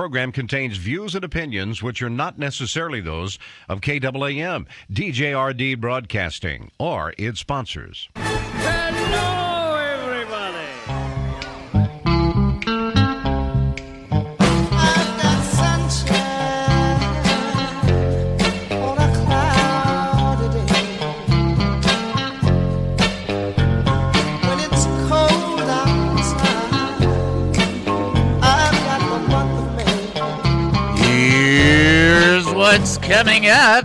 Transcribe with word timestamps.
program 0.00 0.32
contains 0.32 0.78
views 0.78 1.14
and 1.14 1.22
opinions 1.22 1.82
which 1.82 2.00
are 2.00 2.08
not 2.08 2.38
necessarily 2.38 3.02
those 3.02 3.38
of 3.68 3.82
KAAM, 3.82 4.66
DJRD 4.90 5.78
Broadcasting, 5.78 6.70
or 6.78 7.12
its 7.18 7.40
sponsors. 7.40 8.08
What's 32.80 32.96
coming 32.96 33.46
up 33.46 33.84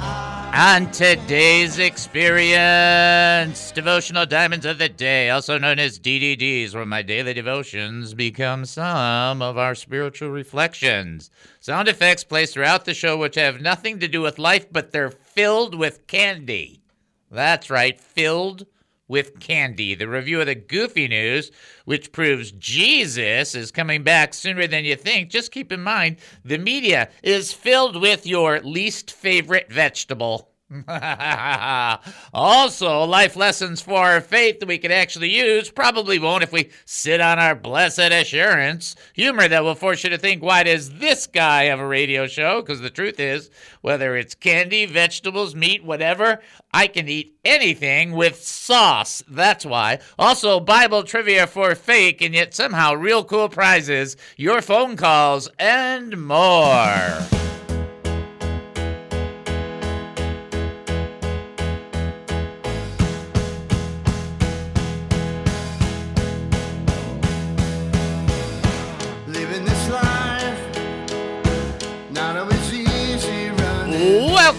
on 0.55 0.90
today's 0.90 1.80
experience 1.80 3.72
Devotional 3.73 4.26
Diamonds 4.26 4.66
of 4.66 4.77
the 4.77 4.88
Day, 4.88 5.30
also 5.31 5.58
known 5.58 5.80
as 5.80 5.99
DDDs, 5.99 6.73
where 6.73 6.86
my 6.86 7.02
daily 7.02 7.34
devotions 7.34 8.13
become 8.13 8.63
some 8.63 9.41
of 9.41 9.58
our 9.58 9.76
spiritual 9.76 10.30
reflections. 10.30 11.30
Sound 11.59 11.89
effects 11.89 12.23
placed 12.23 12.53
throughout 12.53 12.86
the 12.86 12.94
show, 12.94 13.17
which 13.17 13.36
have 13.36 13.59
nothing 13.59 14.00
to 14.00 14.08
do 14.08 14.22
with 14.22 14.39
life, 14.39 14.72
but 14.72 14.94
they're 14.94 15.12
filled 15.12 15.75
with 15.75 16.08
candy. 16.08 16.81
That's 17.30 17.70
right, 17.70 18.00
filled 18.00 18.66
with 19.08 19.40
candy. 19.40 19.95
The 19.95 20.08
review 20.08 20.40
of 20.40 20.48
the 20.48 20.55
Goofy 20.55 21.08
News, 21.08 21.52
which 21.86 22.12
proves 22.12 22.52
Jesus 22.52 23.55
is 23.55 23.72
coming 23.72 24.04
back 24.04 24.34
sooner 24.34 24.68
than 24.68 24.86
you 24.86 24.95
think. 24.95 25.30
Just 25.30 25.52
keep 25.52 25.72
in 25.72 25.81
mind, 25.81 26.18
the 26.44 26.58
media 26.58 27.09
is 27.23 27.54
filled 27.54 28.02
with 28.02 28.26
your 28.26 28.59
least 28.62 29.12
favorite 29.12 29.72
vegetable. 29.72 30.55
also, 32.33 33.03
life 33.03 33.35
lessons 33.35 33.81
for 33.81 33.99
our 33.99 34.19
faith 34.19 34.59
that 34.59 34.67
we 34.67 34.80
can 34.80 34.91
actually 34.91 35.30
use. 35.30 35.69
Probably 35.69 36.17
won't 36.17 36.41
if 36.41 36.52
we 36.52 36.71
sit 36.85 37.21
on 37.21 37.38
our 37.38 37.53
blessed 37.53 37.99
assurance. 37.99 38.95
Humor 39.13 39.47
that 39.47 39.63
will 39.63 39.75
force 39.75 40.03
you 40.03 40.09
to 40.09 40.17
think, 40.17 40.41
why 40.41 40.63
does 40.63 40.93
this 40.93 41.27
guy 41.27 41.66
have 41.66 41.80
a 41.80 41.86
radio 41.86 42.25
show? 42.25 42.61
Because 42.61 42.81
the 42.81 42.89
truth 42.89 43.19
is, 43.19 43.52
whether 43.81 44.17
it's 44.17 44.33
candy, 44.33 44.88
vegetables, 44.88 45.53
meat, 45.53 45.86
whatever, 45.86 46.41
I 46.73 46.88
can 46.88 47.08
eat 47.08 47.38
anything 47.45 48.13
with 48.13 48.43
sauce. 48.43 49.21
That's 49.27 49.67
why. 49.67 49.99
Also, 50.17 50.59
Bible 50.59 51.03
trivia 51.03 51.45
for 51.45 51.75
fake 51.75 52.23
and 52.23 52.33
yet 52.33 52.55
somehow 52.55 52.93
real 52.95 53.23
cool 53.23 53.49
prizes, 53.49 54.17
your 54.36 54.63
phone 54.63 54.95
calls, 54.97 55.47
and 55.59 56.17
more. 56.25 57.19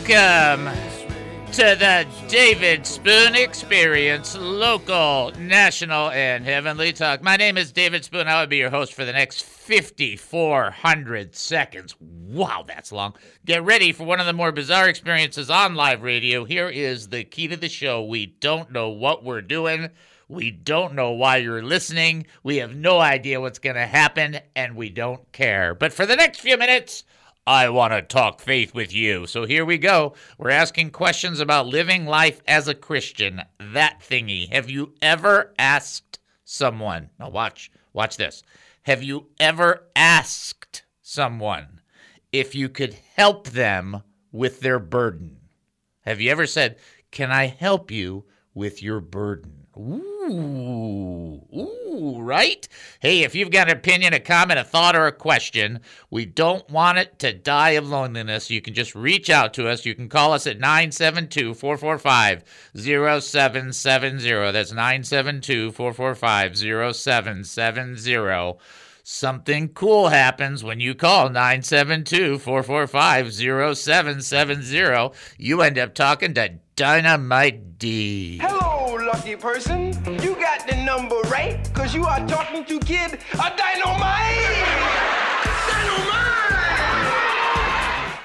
Welcome 0.05 0.69
to 1.53 1.75
the 1.75 2.07
David 2.29 2.87
Spoon 2.87 3.35
Experience, 3.35 4.37
local, 4.39 5.33
national, 5.37 6.11
and 6.11 6.45
heavenly 6.45 6.93
talk. 6.93 7.23
My 7.23 7.37
name 7.37 7.57
is 7.57 7.73
David 7.73 8.05
Spoon. 8.05 8.29
I 8.29 8.41
will 8.41 8.47
be 8.47 8.59
your 8.59 8.71
host 8.71 8.95
for 8.95 9.05
the 9.05 9.13
next 9.13 9.45
5,400 9.45 11.35
seconds. 11.35 11.97
Wow, 11.99 12.65
that's 12.69 12.93
long. 12.93 13.15
Get 13.45 13.65
ready 13.65 13.91
for 13.91 14.05
one 14.05 14.21
of 14.21 14.27
the 14.27 14.33
more 14.33 14.53
bizarre 14.53 14.89
experiences 14.89 15.51
on 15.51 15.75
live 15.75 16.03
radio. 16.03 16.45
Here 16.45 16.69
is 16.69 17.09
the 17.09 17.25
key 17.25 17.49
to 17.49 17.57
the 17.57 17.69
show. 17.69 18.05
We 18.05 18.27
don't 18.27 18.71
know 18.71 18.91
what 18.91 19.25
we're 19.25 19.43
doing. 19.43 19.91
We 20.29 20.53
don't 20.53 20.95
know 20.95 21.13
why 21.13 21.39
you're 21.39 21.65
listening. 21.65 22.27
We 22.45 22.59
have 22.59 22.77
no 22.77 23.01
idea 23.01 23.41
what's 23.41 23.59
going 23.59 23.77
to 23.77 23.87
happen, 23.87 24.39
and 24.55 24.77
we 24.77 24.91
don't 24.91 25.33
care. 25.33 25.75
But 25.75 25.93
for 25.93 26.07
the 26.07 26.17
next 26.17 26.41
few 26.41 26.57
minutes, 26.57 27.03
I 27.47 27.69
want 27.69 27.93
to 27.93 28.03
talk 28.03 28.41
faith 28.41 28.75
with 28.75 28.93
you. 28.93 29.27
So 29.29 29.45
here 29.45 29.65
we 29.65 29.79
go. 29.79 30.15
We're 30.37 30.51
asking 30.51 30.91
questions 30.91 31.39
about 31.39 31.69
living 31.69 32.05
life 32.05 32.41
as 32.49 32.67
a 32.67 32.75
Christian. 32.75 33.43
That 33.61 34.01
thingy. 34.01 34.53
Have 34.53 34.69
you 34.69 34.95
ever 35.01 35.55
asked 35.57 36.19
someone? 36.45 37.11
Now 37.21 37.31
watch, 37.31 37.71
watch 37.93 38.17
this. 38.17 38.43
Have 38.83 39.05
you 39.05 39.29
ever 39.39 39.87
asked 39.95 40.83
someone 41.03 41.81
if 42.33 42.57
you 42.57 42.69
could 42.69 42.97
help 43.15 43.49
them 43.49 44.03
with 44.33 44.59
their 44.59 44.81
burden? 44.81 45.37
Have 46.01 46.21
you 46.21 46.31
ever 46.33 46.47
said, 46.47 46.77
"Can 47.13 47.31
I 47.31 47.47
help 47.47 47.91
you 47.93 48.25
with 48.55 48.83
your 48.83 49.01
burden?" 49.01 49.67
Ooh, 49.77 50.16
ooh, 50.29 51.41
ooh, 51.55 52.19
right? 52.21 52.69
Hey, 53.01 53.23
if 53.23 53.35
you've 53.35 53.51
got 53.51 53.71
an 53.71 53.77
opinion, 53.77 54.13
a 54.13 54.21
comment, 54.21 54.59
a 54.59 54.65
thought, 54.65 54.97
or 54.97 55.07
a 55.07 55.13
question, 55.13 55.81
we 56.11 56.27
don't 56.27 56.69
want 56.69 56.99
it 56.99 57.19
to 57.21 57.33
die 57.33 57.71
of 57.71 57.89
loneliness. 57.89 58.51
You 58.51 58.61
can 58.61 58.75
just 58.75 58.95
reach 58.95 59.31
out 59.31 59.55
to 59.55 59.69
us. 59.69 59.87
You 59.87 59.95
can 59.95 60.09
call 60.09 60.33
us 60.33 60.47
at 60.47 60.59
972 60.59 61.55
445 61.55 62.45
0770. 62.75 64.53
That's 64.53 64.73
972 64.73 65.73
445 65.73 66.57
0770. 66.97 68.59
Something 69.09 69.69
cool 69.69 70.09
happens 70.09 70.65
when 70.65 70.81
you 70.81 70.93
call 70.93 71.31
972 71.31 72.41
445 72.41 73.33
0770. 73.33 75.17
You 75.39 75.63
end 75.63 75.79
up 75.79 75.95
talking 75.95 76.35
to 76.35 76.59
Dynamite 76.75 77.79
D. 77.79 78.39
Hello, 78.39 78.66
lucky 79.17 79.37
person. 79.37 79.87
You 80.23 80.35
got 80.35 80.67
the 80.69 80.77
number 80.85 81.17
right, 81.31 81.59
cause 81.73 81.95
you 81.95 82.05
are 82.05 82.27
talking 82.27 82.65
to 82.67 82.79
Kid 82.81 83.19
a 83.33 83.57
Dynamite! 83.57 84.67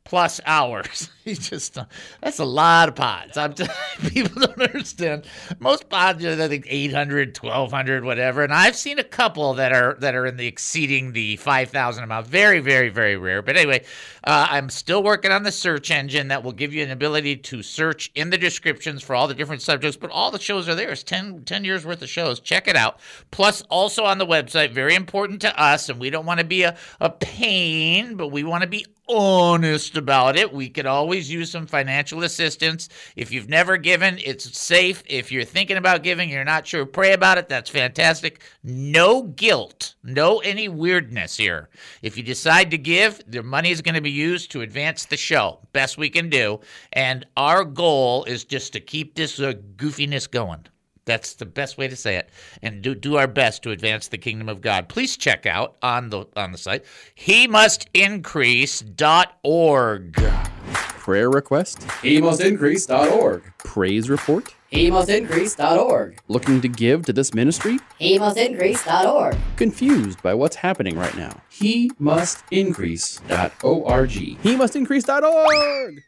plus 0.09 0.41
hours. 0.47 1.11
You 1.29 1.35
just 1.35 1.77
uh, 1.77 1.85
that's 2.23 2.39
a 2.39 2.45
lot 2.47 2.89
of 2.89 2.95
pods. 2.95 3.37
I'm 3.37 3.53
t- 3.53 3.67
people 4.09 4.47
don't 4.47 4.63
understand. 4.63 5.27
Most 5.59 5.91
pods 5.91 6.25
are 6.25 6.43
I 6.43 6.49
think 6.49 6.65
800, 6.67 7.37
1200, 7.37 8.03
whatever. 8.03 8.43
And 8.43 8.51
I've 8.51 8.75
seen 8.75 8.99
a 8.99 9.05
couple 9.05 9.53
that 9.53 9.71
are 9.75 9.99
that 10.01 10.15
are 10.15 10.25
in 10.25 10.39
the 10.39 10.47
exceeding 10.47 11.13
the 11.13 11.37
5000 11.37 12.03
amount. 12.03 12.29
Very 12.29 12.61
very 12.61 12.89
very 12.89 13.19
rare. 13.19 13.43
But 13.43 13.59
anyway, 13.59 13.85
uh, 14.25 14.47
I'm 14.49 14.71
still 14.71 15.03
working 15.03 15.31
on 15.31 15.43
the 15.43 15.53
search 15.53 15.91
engine 15.91 16.29
that 16.29 16.43
will 16.43 16.53
give 16.53 16.73
you 16.73 16.83
an 16.83 16.91
ability 16.91 17.37
to 17.37 17.63
search 17.63 18.11
in 18.15 18.31
the 18.31 18.39
descriptions 18.39 19.03
for 19.03 19.15
all 19.15 19.29
the 19.29 19.35
different 19.35 19.61
subjects. 19.61 19.99
But 19.99 20.11
all 20.11 20.31
the 20.31 20.39
shows 20.39 20.67
are 20.67 20.75
there. 20.75 20.93
It's 20.93 21.03
10, 21.03 21.45
10 21.45 21.63
years 21.63 21.85
worth 21.85 22.01
of 22.01 22.09
shows. 22.09 22.41
Check 22.41 22.69
it 22.69 22.77
out. 22.77 23.01
Plus 23.33 23.61
also 23.69 24.05
on 24.05 24.17
the 24.17 24.27
website, 24.27 24.73
very 24.73 24.95
important 24.95 25.43
to 25.43 25.63
us, 25.63 25.91
and 25.91 26.01
we 26.01 26.09
don't 26.09 26.25
want 26.25 26.41
to 26.41 26.47
be 26.47 26.63
a, 26.63 26.75
a 27.03 27.11
pain, 27.11 28.17
but 28.17 28.29
we 28.29 28.45
want 28.45 28.63
to 28.63 28.69
be 28.69 28.87
honest 29.09 29.97
about 29.97 30.37
it. 30.37 30.53
We 30.53 30.69
could 30.69 30.87
always 30.87 31.31
use 31.31 31.51
some 31.51 31.67
financial 31.67 32.23
assistance. 32.23 32.89
If 33.17 33.33
you've 33.33 33.49
never 33.49 33.77
given, 33.77 34.19
it's 34.25 34.59
safe. 34.59 35.03
If 35.07 35.33
you're 35.33 35.45
thinking 35.45 35.77
about 35.77 36.03
giving, 36.03 36.29
you're 36.29 36.45
not 36.45 36.67
sure, 36.67 36.87
pray 36.87 37.13
about 37.13 37.39
it. 37.39 37.49
That's 37.49 37.71
fantastic. 37.71 38.43
No 38.63 39.23
guilt, 39.23 39.95
no 40.03 40.39
any 40.39 40.69
weirdness 40.69 41.37
here. 41.37 41.69
If 42.03 42.17
you 42.17 42.23
decide 42.23 42.71
to 42.71 42.79
give, 42.79 43.23
the 43.27 43.43
money 43.43 43.71
is 43.71 43.83
going 43.83 43.95
to 43.95 44.01
be 44.01 44.11
used 44.11 44.51
to 44.53 44.63
advance 44.63 45.05
the 45.05 45.17
show. 45.17 45.61
Best 45.73 45.99
we 45.99 46.11
can 46.11 46.29
do. 46.29 46.61
And 46.93 47.27
our 47.37 47.65
goal 47.65 48.25
is 48.25 48.45
just 48.45 48.73
to 48.75 48.81
keep 48.81 49.15
this 49.15 49.41
uh, 49.41 49.55
goofiness 49.77 50.31
going. 50.31 50.67
That's 51.09 51.35
the 51.35 51.47
best 51.47 51.79
way 51.79 51.89
to 51.89 51.97
say 51.97 52.17
it. 52.17 52.29
And 52.63 52.83
do, 52.83 52.95
do 52.95 53.17
our 53.17 53.27
best 53.27 53.65
to 53.65 53.71
advance 53.71 54.09
the 54.09 54.19
kingdom 54.19 54.49
of 54.49 54.61
God. 54.61 54.89
Please 54.89 55.17
check 55.17 55.47
out 55.47 55.77
on 55.83 56.11
the 56.11 56.27
on 56.37 56.53
the 56.53 56.59
site 56.59 56.85
he 57.15 57.49
must 57.49 57.89
increase.org. 57.95 60.15
Prayer 60.15 61.31
request? 61.31 61.79
HeMustIncrease.org. 62.03 63.55
Praise 63.59 64.11
report? 64.11 64.55
HeMustIncrease.org. 64.73 66.21
Looking 66.29 66.61
to 66.61 66.69
give 66.69 67.07
to 67.07 67.15
this 67.15 67.33
ministry? 67.33 67.79
HeMustIncrease.org. 67.99 69.39
Confused 69.57 70.23
by 70.23 70.35
what's 70.35 70.57
happening 70.57 70.99
right 70.99 71.17
now? 71.17 71.41
HeMustIncrease.org. 71.53 74.11
HeMustIncrease.org. 74.11 76.03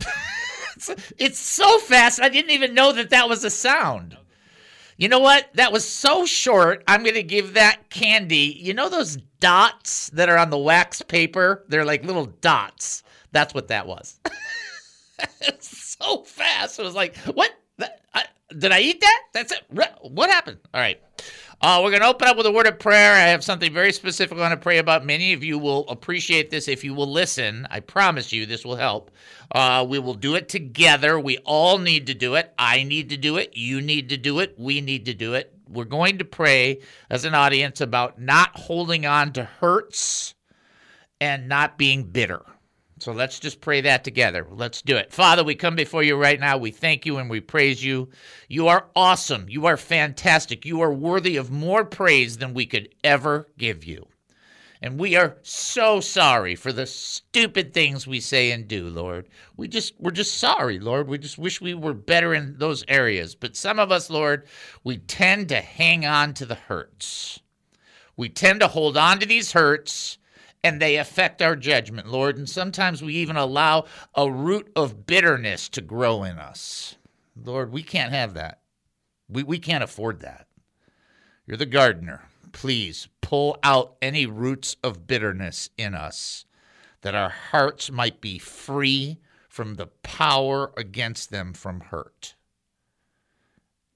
It's 1.18 1.38
so 1.38 1.78
fast, 1.78 2.20
I 2.20 2.28
didn't 2.28 2.50
even 2.50 2.74
know 2.74 2.92
that 2.92 3.10
that 3.10 3.28
was 3.28 3.44
a 3.44 3.50
sound. 3.50 4.16
You 4.96 5.08
know 5.08 5.18
what? 5.18 5.50
That 5.54 5.72
was 5.72 5.86
so 5.86 6.24
short. 6.24 6.82
I'm 6.88 7.02
going 7.02 7.14
to 7.16 7.22
give 7.22 7.54
that 7.54 7.90
candy. 7.90 8.58
You 8.58 8.72
know 8.72 8.88
those 8.88 9.16
dots 9.40 10.08
that 10.10 10.28
are 10.30 10.38
on 10.38 10.48
the 10.50 10.58
wax 10.58 11.02
paper? 11.02 11.64
They're 11.68 11.84
like 11.84 12.04
little 12.04 12.26
dots. 12.26 13.02
That's 13.32 13.52
what 13.52 13.68
that 13.68 13.86
was. 13.86 14.18
so 15.60 16.22
fast. 16.22 16.78
It 16.78 16.82
was 16.82 16.94
like, 16.94 17.16
what? 17.18 17.50
That- 17.78 18.00
I- 18.14 18.24
did 18.56 18.72
I 18.72 18.80
eat 18.80 19.00
that? 19.00 19.22
That's 19.34 19.52
it. 19.52 19.62
What 20.00 20.30
happened? 20.30 20.58
All 20.72 20.80
right. 20.80 21.00
Uh, 21.62 21.80
we're 21.82 21.90
going 21.90 22.02
to 22.02 22.08
open 22.08 22.28
up 22.28 22.36
with 22.36 22.44
a 22.44 22.52
word 22.52 22.66
of 22.66 22.78
prayer. 22.78 23.14
I 23.14 23.28
have 23.28 23.42
something 23.42 23.72
very 23.72 23.90
specific 23.90 24.36
I 24.36 24.40
want 24.42 24.52
to 24.52 24.58
pray 24.58 24.76
about. 24.76 25.06
Many 25.06 25.32
of 25.32 25.42
you 25.42 25.58
will 25.58 25.88
appreciate 25.88 26.50
this 26.50 26.68
if 26.68 26.84
you 26.84 26.92
will 26.92 27.10
listen. 27.10 27.66
I 27.70 27.80
promise 27.80 28.30
you 28.30 28.44
this 28.44 28.64
will 28.64 28.76
help. 28.76 29.10
Uh, 29.50 29.84
we 29.88 29.98
will 29.98 30.14
do 30.14 30.34
it 30.34 30.50
together. 30.50 31.18
We 31.18 31.38
all 31.38 31.78
need 31.78 32.06
to 32.08 32.14
do 32.14 32.34
it. 32.34 32.52
I 32.58 32.82
need 32.82 33.08
to 33.08 33.16
do 33.16 33.38
it. 33.38 33.56
You 33.56 33.80
need 33.80 34.10
to 34.10 34.18
do 34.18 34.40
it. 34.40 34.54
We 34.58 34.82
need 34.82 35.06
to 35.06 35.14
do 35.14 35.32
it. 35.32 35.54
We're 35.66 35.84
going 35.84 36.18
to 36.18 36.24
pray 36.26 36.80
as 37.08 37.24
an 37.24 37.34
audience 37.34 37.80
about 37.80 38.20
not 38.20 38.50
holding 38.58 39.06
on 39.06 39.32
to 39.32 39.44
hurts 39.44 40.34
and 41.20 41.48
not 41.48 41.78
being 41.78 42.04
bitter. 42.04 42.42
So 42.98 43.12
let's 43.12 43.38
just 43.38 43.60
pray 43.60 43.82
that 43.82 44.04
together. 44.04 44.46
Let's 44.50 44.80
do 44.80 44.96
it. 44.96 45.12
Father, 45.12 45.44
we 45.44 45.54
come 45.54 45.76
before 45.76 46.02
you 46.02 46.16
right 46.16 46.40
now. 46.40 46.56
We 46.56 46.70
thank 46.70 47.04
you 47.04 47.18
and 47.18 47.28
we 47.28 47.40
praise 47.40 47.84
you. 47.84 48.08
You 48.48 48.68
are 48.68 48.86
awesome. 48.96 49.46
You 49.50 49.66
are 49.66 49.76
fantastic. 49.76 50.64
You 50.64 50.80
are 50.80 50.92
worthy 50.92 51.36
of 51.36 51.50
more 51.50 51.84
praise 51.84 52.38
than 52.38 52.54
we 52.54 52.64
could 52.64 52.88
ever 53.04 53.48
give 53.58 53.84
you. 53.84 54.06
And 54.80 54.98
we 54.98 55.14
are 55.14 55.36
so 55.42 56.00
sorry 56.00 56.54
for 56.54 56.72
the 56.72 56.86
stupid 56.86 57.74
things 57.74 58.06
we 58.06 58.20
say 58.20 58.50
and 58.50 58.68
do, 58.68 58.88
Lord. 58.88 59.28
We 59.56 59.68
just 59.68 59.94
we're 59.98 60.10
just 60.10 60.38
sorry, 60.38 60.78
Lord. 60.78 61.08
We 61.08 61.18
just 61.18 61.38
wish 61.38 61.60
we 61.60 61.74
were 61.74 61.94
better 61.94 62.34
in 62.34 62.56
those 62.58 62.84
areas. 62.88 63.34
But 63.34 63.56
some 63.56 63.78
of 63.78 63.90
us, 63.90 64.10
Lord, 64.10 64.46
we 64.84 64.98
tend 64.98 65.48
to 65.48 65.60
hang 65.60 66.06
on 66.06 66.34
to 66.34 66.46
the 66.46 66.54
hurts. 66.54 67.40
We 68.16 68.28
tend 68.28 68.60
to 68.60 68.68
hold 68.68 68.96
on 68.96 69.18
to 69.20 69.26
these 69.26 69.52
hurts 69.52 70.18
and 70.62 70.80
they 70.80 70.96
affect 70.96 71.42
our 71.42 71.56
judgment, 71.56 72.08
Lord. 72.08 72.38
And 72.38 72.48
sometimes 72.48 73.02
we 73.02 73.14
even 73.14 73.36
allow 73.36 73.84
a 74.14 74.30
root 74.30 74.70
of 74.74 75.06
bitterness 75.06 75.68
to 75.70 75.80
grow 75.80 76.24
in 76.24 76.38
us. 76.38 76.96
Lord, 77.36 77.72
we 77.72 77.82
can't 77.82 78.12
have 78.12 78.34
that. 78.34 78.60
We, 79.28 79.42
we 79.42 79.58
can't 79.58 79.84
afford 79.84 80.20
that. 80.20 80.46
You're 81.46 81.56
the 81.56 81.66
gardener. 81.66 82.22
Please 82.52 83.08
pull 83.20 83.58
out 83.62 83.96
any 84.00 84.26
roots 84.26 84.76
of 84.82 85.06
bitterness 85.06 85.70
in 85.76 85.94
us 85.94 86.44
that 87.02 87.14
our 87.14 87.30
hearts 87.30 87.90
might 87.90 88.20
be 88.20 88.38
free 88.38 89.18
from 89.48 89.74
the 89.74 89.86
power 89.86 90.72
against 90.76 91.30
them 91.30 91.52
from 91.52 91.80
hurt. 91.80 92.34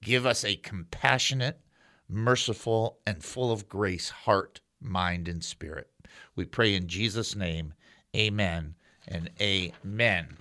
Give 0.01 0.25
us 0.25 0.43
a 0.43 0.55
compassionate, 0.55 1.59
merciful, 2.09 2.99
and 3.05 3.23
full 3.23 3.51
of 3.51 3.69
grace 3.69 4.09
heart, 4.09 4.61
mind, 4.81 5.27
and 5.27 5.43
spirit. 5.43 5.90
We 6.35 6.45
pray 6.45 6.75
in 6.75 6.87
Jesus' 6.87 7.35
name. 7.35 7.73
Amen 8.15 8.75
and 9.07 9.29
amen. 9.41 10.37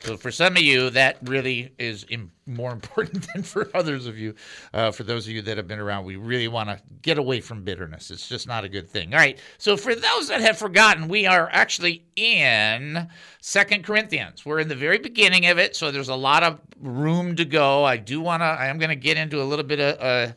So, 0.00 0.16
for 0.16 0.32
some 0.32 0.56
of 0.56 0.62
you, 0.62 0.90
that 0.90 1.18
really 1.22 1.72
is 1.78 2.04
im- 2.08 2.32
more 2.44 2.72
important 2.72 3.28
than 3.32 3.44
for 3.44 3.70
others 3.72 4.06
of 4.06 4.18
you. 4.18 4.34
Uh, 4.74 4.90
for 4.90 5.04
those 5.04 5.28
of 5.28 5.32
you 5.32 5.42
that 5.42 5.56
have 5.56 5.68
been 5.68 5.78
around, 5.78 6.04
we 6.04 6.16
really 6.16 6.48
want 6.48 6.70
to 6.70 6.80
get 7.02 7.18
away 7.18 7.40
from 7.40 7.62
bitterness. 7.62 8.10
It's 8.10 8.28
just 8.28 8.48
not 8.48 8.64
a 8.64 8.68
good 8.68 8.88
thing. 8.90 9.14
All 9.14 9.20
right. 9.20 9.38
So, 9.58 9.76
for 9.76 9.94
those 9.94 10.28
that 10.28 10.40
have 10.40 10.58
forgotten, 10.58 11.06
we 11.06 11.26
are 11.26 11.48
actually 11.52 12.04
in 12.16 13.08
Second 13.40 13.84
Corinthians. 13.84 14.44
We're 14.44 14.58
in 14.58 14.68
the 14.68 14.74
very 14.74 14.98
beginning 14.98 15.46
of 15.46 15.58
it, 15.58 15.76
so 15.76 15.92
there's 15.92 16.08
a 16.08 16.16
lot 16.16 16.42
of 16.42 16.58
room 16.80 17.36
to 17.36 17.44
go. 17.44 17.84
I 17.84 17.96
do 17.96 18.20
want 18.20 18.40
to. 18.40 18.46
I 18.46 18.66
am 18.66 18.78
going 18.78 18.90
to 18.90 18.96
get 18.96 19.16
into 19.16 19.40
a 19.40 19.44
little 19.44 19.64
bit 19.64 19.78
of. 19.78 20.00
Uh, 20.00 20.32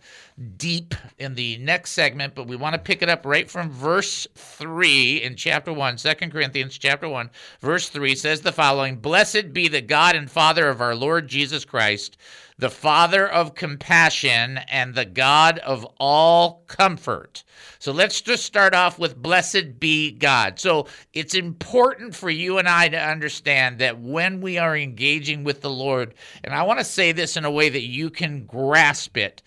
deep 0.58 0.94
in 1.18 1.36
the 1.36 1.58
next 1.60 1.92
segment, 1.92 2.36
but 2.36 2.48
we 2.48 2.58
want 2.58 2.74
to 2.74 2.80
pick 2.80 3.02
it 3.02 3.10
up 3.10 3.26
right 3.26 3.50
from 3.50 3.70
verse 3.70 4.28
3 4.36 5.22
in 5.22 5.36
chapter 5.36 5.72
1. 5.72 5.96
2 5.96 6.14
Corinthians 6.30 6.78
chapter 6.78 7.08
1, 7.08 7.30
verse 7.62 7.88
3 7.90 8.16
says 8.16 8.42
the 8.42 8.52
following 8.52 8.98
Blessed 8.98 9.54
be 9.54 9.68
the 9.70 9.82
God 9.82 10.16
and 10.16 10.30
Father 10.30 10.68
of 10.68 10.82
our 10.82 10.94
Lord 10.94 11.30
Jesus 11.30 11.64
Christ, 11.64 12.18
the 12.58 12.70
Father 12.70 13.28
of 13.28 13.56
compassion 13.56 14.60
and 14.70 14.94
the 14.94 15.06
God 15.06 15.60
of 15.60 15.86
all 16.00 16.64
comfort. 16.68 17.44
So 17.80 17.94
let's 17.94 18.20
just 18.20 18.44
start 18.44 18.74
off 18.74 19.00
with 19.00 19.22
blessed 19.22 19.80
be 19.80 20.12
God. 20.12 20.60
So 20.60 20.88
it's 21.14 21.36
important 21.36 22.14
for 22.14 22.30
you 22.30 22.58
and 22.58 22.68
I 22.68 22.90
to 22.90 22.98
understand 22.98 23.80
that 23.80 24.00
when 24.00 24.42
we 24.42 24.58
are 24.58 24.76
engaging 24.76 25.46
with 25.46 25.62
the 25.62 25.70
Lord, 25.70 26.14
and 26.44 26.54
I 26.54 26.64
want 26.64 26.80
to 26.80 26.86
say 26.86 27.14
this 27.14 27.38
in 27.38 27.46
a 27.46 27.52
way 27.52 27.70
that 27.70 27.84
you 27.84 28.10
can 28.10 28.46
grasp 28.46 29.16
it 29.16 29.42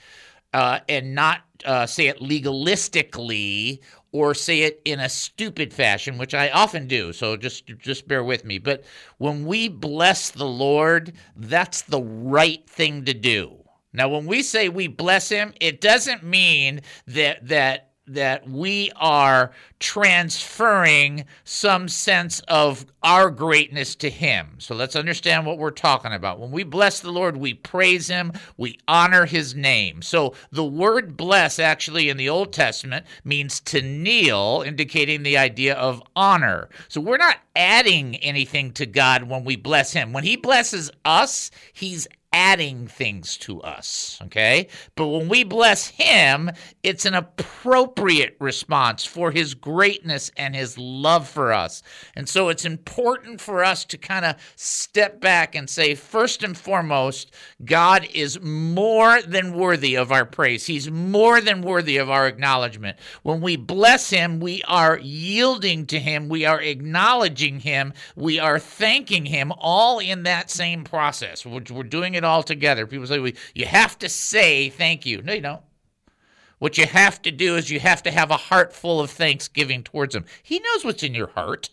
uh, 0.52 0.80
and 0.88 1.14
not 1.14 1.42
uh, 1.64 1.86
say 1.86 2.08
it 2.08 2.20
legalistically 2.20 3.80
or 4.12 4.34
say 4.34 4.62
it 4.62 4.80
in 4.84 5.00
a 5.00 5.08
stupid 5.08 5.72
fashion, 5.72 6.16
which 6.16 6.34
I 6.34 6.48
often 6.50 6.86
do. 6.86 7.12
So 7.12 7.36
just 7.36 7.66
just 7.78 8.08
bear 8.08 8.24
with 8.24 8.44
me. 8.44 8.58
But 8.58 8.84
when 9.18 9.44
we 9.44 9.68
bless 9.68 10.30
the 10.30 10.46
Lord, 10.46 11.12
that's 11.36 11.82
the 11.82 12.02
right 12.02 12.68
thing 12.68 13.04
to 13.04 13.14
do. 13.14 13.56
Now, 13.92 14.08
when 14.08 14.26
we 14.26 14.42
say 14.42 14.68
we 14.68 14.86
bless 14.86 15.28
Him, 15.28 15.52
it 15.60 15.80
doesn't 15.80 16.22
mean 16.22 16.82
that 17.06 17.48
that 17.48 17.87
that 18.08 18.48
we 18.48 18.90
are 18.96 19.52
transferring 19.80 21.24
some 21.44 21.88
sense 21.88 22.40
of 22.48 22.84
our 23.02 23.30
greatness 23.30 23.94
to 23.94 24.10
him. 24.10 24.56
So 24.58 24.74
let's 24.74 24.96
understand 24.96 25.46
what 25.46 25.58
we're 25.58 25.70
talking 25.70 26.12
about. 26.12 26.40
When 26.40 26.50
we 26.50 26.64
bless 26.64 27.00
the 27.00 27.12
Lord, 27.12 27.36
we 27.36 27.54
praise 27.54 28.08
him, 28.08 28.32
we 28.56 28.78
honor 28.88 29.24
his 29.24 29.54
name. 29.54 30.02
So 30.02 30.34
the 30.50 30.64
word 30.64 31.16
bless 31.16 31.58
actually 31.58 32.08
in 32.08 32.16
the 32.16 32.28
Old 32.28 32.52
Testament 32.52 33.06
means 33.24 33.60
to 33.60 33.80
kneel, 33.80 34.64
indicating 34.66 35.22
the 35.22 35.38
idea 35.38 35.74
of 35.74 36.02
honor. 36.16 36.68
So 36.88 37.00
we're 37.00 37.16
not 37.18 37.38
adding 37.54 38.16
anything 38.16 38.72
to 38.72 38.86
God 38.86 39.24
when 39.24 39.44
we 39.44 39.56
bless 39.56 39.92
him. 39.92 40.12
When 40.12 40.24
he 40.24 40.36
blesses 40.36 40.90
us, 41.04 41.50
he's 41.72 42.08
adding 42.32 42.86
things 42.86 43.38
to 43.38 43.60
us, 43.62 44.18
okay? 44.22 44.68
But 44.96 45.08
when 45.08 45.28
we 45.28 45.44
bless 45.44 45.88
him, 45.88 46.50
it's 46.82 47.06
an 47.06 47.14
appropriate 47.14 48.36
response 48.38 49.04
for 49.04 49.30
his 49.30 49.54
greatness 49.54 50.30
and 50.36 50.54
his 50.54 50.76
love 50.76 51.26
for 51.26 51.52
us. 51.52 51.82
And 52.14 52.28
so 52.28 52.50
it's 52.50 52.66
important 52.66 53.40
for 53.40 53.64
us 53.64 53.84
to 53.86 53.96
kind 53.96 54.26
of 54.26 54.36
step 54.56 55.20
back 55.20 55.54
and 55.54 55.70
say, 55.70 55.94
first 55.94 56.42
and 56.42 56.56
foremost, 56.56 57.32
God 57.64 58.06
is 58.12 58.40
more 58.40 59.22
than 59.22 59.54
worthy 59.54 59.96
of 59.96 60.12
our 60.12 60.26
praise. 60.26 60.66
He's 60.66 60.90
more 60.90 61.40
than 61.40 61.62
worthy 61.62 61.96
of 61.96 62.10
our 62.10 62.26
acknowledgement. 62.26 62.98
When 63.22 63.40
we 63.40 63.56
bless 63.56 64.10
him, 64.10 64.38
we 64.38 64.62
are 64.64 64.98
yielding 64.98 65.86
to 65.86 65.98
him, 65.98 66.28
we 66.28 66.44
are 66.44 66.60
acknowledging 66.60 67.60
him, 67.60 67.94
we 68.16 68.38
are 68.38 68.58
thanking 68.58 69.26
him, 69.26 69.52
all 69.58 69.98
in 69.98 70.24
that 70.24 70.50
same 70.50 70.84
process. 70.84 71.46
We're, 71.46 71.62
we're 71.70 71.84
doing 71.84 72.14
it 72.14 72.24
all 72.28 72.42
together. 72.42 72.86
People 72.86 73.06
say, 73.06 73.18
well, 73.18 73.32
you 73.54 73.66
have 73.66 73.98
to 73.98 74.08
say 74.08 74.68
thank 74.68 75.04
you. 75.04 75.22
No, 75.22 75.32
you 75.32 75.40
don't. 75.40 75.62
What 76.58 76.78
you 76.78 76.86
have 76.86 77.22
to 77.22 77.30
do 77.30 77.56
is 77.56 77.70
you 77.70 77.80
have 77.80 78.02
to 78.04 78.10
have 78.10 78.30
a 78.30 78.36
heart 78.36 78.72
full 78.72 79.00
of 79.00 79.10
thanksgiving 79.10 79.82
towards 79.82 80.14
him. 80.14 80.24
He 80.42 80.60
knows 80.60 80.84
what's 80.84 81.02
in 81.02 81.14
your 81.14 81.28
heart. 81.28 81.70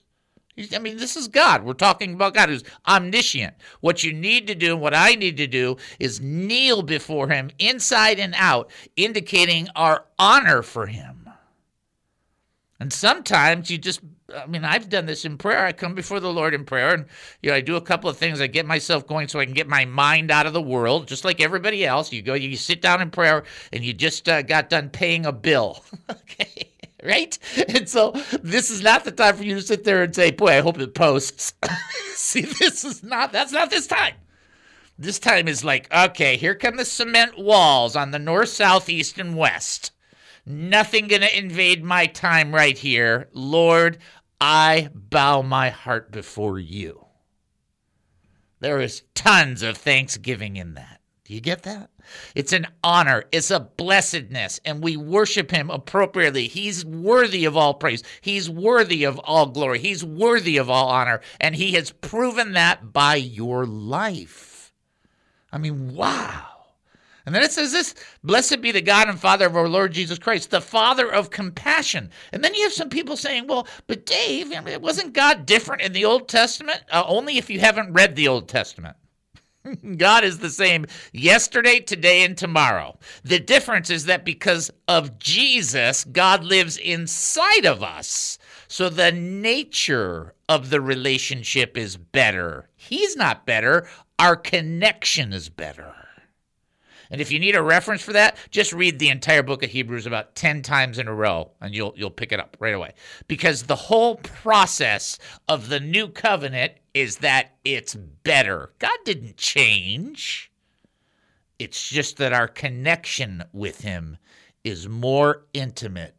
I 0.73 0.79
mean, 0.79 0.97
this 0.97 1.17
is 1.17 1.27
God. 1.27 1.63
We're 1.63 1.73
talking 1.73 2.13
about 2.13 2.33
God 2.33 2.49
who's 2.49 2.63
omniscient. 2.87 3.55
What 3.81 4.03
you 4.03 4.13
need 4.13 4.47
to 4.47 4.55
do 4.55 4.73
and 4.73 4.81
what 4.81 4.93
I 4.93 5.15
need 5.15 5.37
to 5.37 5.47
do 5.47 5.75
is 5.99 6.21
kneel 6.21 6.81
before 6.81 7.27
him 7.27 7.51
inside 7.59 8.19
and 8.19 8.33
out, 8.37 8.71
indicating 8.95 9.67
our 9.75 10.05
honor 10.17 10.61
for 10.61 10.85
him. 10.85 11.29
And 12.79 12.93
sometimes 12.93 13.69
you 13.69 13.77
just 13.77 14.01
I 14.33 14.47
mean, 14.47 14.65
I've 14.65 14.89
done 14.89 15.05
this 15.05 15.23
in 15.23 15.37
prayer. 15.37 15.65
I 15.65 15.71
come 15.71 15.93
before 15.93 16.19
the 16.19 16.33
Lord 16.33 16.53
in 16.53 16.65
prayer, 16.65 16.93
and 16.93 17.05
you 17.41 17.51
know, 17.51 17.55
I 17.55 17.61
do 17.61 17.75
a 17.75 17.81
couple 17.81 18.09
of 18.09 18.17
things. 18.17 18.41
I 18.41 18.47
get 18.47 18.65
myself 18.65 19.05
going 19.05 19.27
so 19.27 19.39
I 19.39 19.45
can 19.45 19.53
get 19.53 19.67
my 19.67 19.85
mind 19.85 20.31
out 20.31 20.47
of 20.47 20.53
the 20.53 20.61
world, 20.61 21.07
just 21.07 21.25
like 21.25 21.39
everybody 21.39 21.85
else. 21.85 22.11
You 22.11 22.21
go, 22.21 22.33
you 22.33 22.55
sit 22.57 22.81
down 22.81 23.01
in 23.01 23.11
prayer, 23.11 23.43
and 23.71 23.83
you 23.83 23.93
just 23.93 24.27
uh, 24.27 24.41
got 24.41 24.69
done 24.69 24.89
paying 24.89 25.25
a 25.25 25.31
bill. 25.31 25.83
okay, 26.09 26.69
right? 27.03 27.37
And 27.67 27.87
so 27.87 28.11
this 28.41 28.71
is 28.71 28.81
not 28.81 29.03
the 29.03 29.11
time 29.11 29.35
for 29.35 29.43
you 29.43 29.55
to 29.55 29.61
sit 29.61 29.83
there 29.83 30.01
and 30.01 30.15
say, 30.15 30.31
"Boy, 30.31 30.57
I 30.57 30.61
hope 30.61 30.79
it 30.79 30.95
posts." 30.95 31.53
See, 32.15 32.41
this 32.41 32.83
is 32.83 33.03
not. 33.03 33.31
That's 33.31 33.51
not 33.51 33.69
this 33.69 33.85
time. 33.85 34.15
This 34.97 35.19
time 35.19 35.49
is 35.49 35.65
like, 35.65 35.93
okay, 35.93 36.37
here 36.37 36.55
come 36.55 36.77
the 36.77 36.85
cement 36.85 37.37
walls 37.37 37.97
on 37.97 38.11
the 38.11 38.19
north, 38.19 38.47
south, 38.47 38.87
east, 38.87 39.19
and 39.19 39.35
west. 39.35 39.91
Nothing 40.45 41.07
gonna 41.07 41.29
invade 41.33 41.83
my 41.83 42.05
time 42.05 42.53
right 42.53 42.77
here. 42.77 43.29
Lord, 43.33 43.97
I 44.39 44.89
bow 44.93 45.41
my 45.41 45.69
heart 45.69 46.11
before 46.11 46.59
you. 46.59 47.05
There 48.59 48.79
is 48.79 49.03
tons 49.13 49.61
of 49.63 49.77
thanksgiving 49.77 50.55
in 50.55 50.75
that. 50.75 51.01
Do 51.23 51.33
you 51.33 51.41
get 51.41 51.63
that? 51.63 51.89
It's 52.35 52.53
an 52.53 52.67
honor, 52.83 53.23
it's 53.31 53.49
a 53.49 53.59
blessedness, 53.59 54.59
and 54.63 54.83
we 54.83 54.95
worship 54.95 55.49
him 55.49 55.71
appropriately. 55.71 56.47
He's 56.47 56.85
worthy 56.85 57.45
of 57.45 57.57
all 57.57 57.73
praise, 57.73 58.03
he's 58.21 58.47
worthy 58.47 59.03
of 59.03 59.17
all 59.19 59.47
glory, 59.47 59.79
he's 59.79 60.05
worthy 60.05 60.57
of 60.57 60.69
all 60.69 60.89
honor, 60.89 61.21
and 61.41 61.55
he 61.55 61.71
has 61.71 61.89
proven 61.89 62.53
that 62.53 62.93
by 62.93 63.15
your 63.15 63.65
life. 63.65 64.71
I 65.51 65.57
mean, 65.57 65.95
wow. 65.95 66.54
And 67.25 67.33
then 67.33 67.41
it 67.41 67.51
says 67.51 67.71
this 67.71 67.95
Blessed 68.23 68.61
be 68.61 68.71
the 68.71 68.81
God 68.81 69.09
and 69.09 69.19
Father 69.19 69.47
of 69.47 69.55
our 69.55 69.67
Lord 69.67 69.93
Jesus 69.93 70.19
Christ, 70.19 70.51
the 70.51 70.61
Father 70.61 71.11
of 71.11 71.31
compassion. 71.31 72.11
And 72.31 72.43
then 72.43 72.53
you 72.53 72.63
have 72.63 72.73
some 72.73 72.89
people 72.89 73.17
saying, 73.17 73.47
well, 73.47 73.67
but 73.87 74.05
Dave, 74.05 74.53
I 74.53 74.61
mean, 74.61 74.81
wasn't 74.81 75.13
God 75.13 75.45
different 75.45 75.81
in 75.81 75.93
the 75.93 76.05
Old 76.05 76.27
Testament? 76.27 76.81
Uh, 76.91 77.03
only 77.07 77.37
if 77.37 77.49
you 77.49 77.59
haven't 77.59 77.93
read 77.93 78.15
the 78.15 78.27
Old 78.27 78.47
Testament. 78.47 78.95
God 79.97 80.23
is 80.23 80.39
the 80.39 80.49
same 80.49 80.85
yesterday, 81.11 81.79
today, 81.79 82.23
and 82.23 82.37
tomorrow. 82.37 82.97
The 83.23 83.39
difference 83.39 83.89
is 83.89 84.05
that 84.05 84.25
because 84.25 84.69
of 84.87 85.17
Jesus, 85.17 86.03
God 86.03 86.43
lives 86.43 86.77
inside 86.77 87.65
of 87.65 87.81
us. 87.81 88.37
So 88.67 88.89
the 88.89 89.11
nature 89.11 90.33
of 90.47 90.69
the 90.69 90.81
relationship 90.81 91.77
is 91.77 91.97
better. 91.97 92.69
He's 92.75 93.15
not 93.15 93.45
better, 93.45 93.87
our 94.19 94.35
connection 94.35 95.33
is 95.33 95.49
better. 95.49 96.04
And 97.09 97.21
if 97.21 97.31
you 97.31 97.39
need 97.39 97.55
a 97.55 97.61
reference 97.61 98.01
for 98.01 98.13
that, 98.13 98.37
just 98.49 98.73
read 98.73 98.99
the 98.99 99.09
entire 99.09 99.43
book 99.43 99.63
of 99.63 99.69
Hebrews 99.69 100.05
about 100.05 100.35
10 100.35 100.61
times 100.61 100.99
in 100.99 101.07
a 101.07 101.13
row 101.13 101.51
and 101.61 101.73
you'll 101.73 101.93
you'll 101.95 102.09
pick 102.09 102.31
it 102.31 102.39
up 102.39 102.57
right 102.59 102.73
away. 102.73 102.93
Because 103.27 103.63
the 103.63 103.75
whole 103.75 104.15
process 104.15 105.17
of 105.47 105.69
the 105.69 105.79
new 105.79 106.07
covenant 106.07 106.73
is 106.93 107.17
that 107.17 107.55
it's 107.63 107.95
better. 107.95 108.71
God 108.79 108.97
didn't 109.03 109.37
change. 109.37 110.51
It's 111.59 111.89
just 111.89 112.17
that 112.17 112.33
our 112.33 112.47
connection 112.47 113.43
with 113.53 113.81
him 113.81 114.17
is 114.63 114.89
more 114.89 115.45
intimate, 115.53 116.15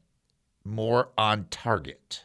more 0.65 1.11
on 1.19 1.47
target 1.51 2.25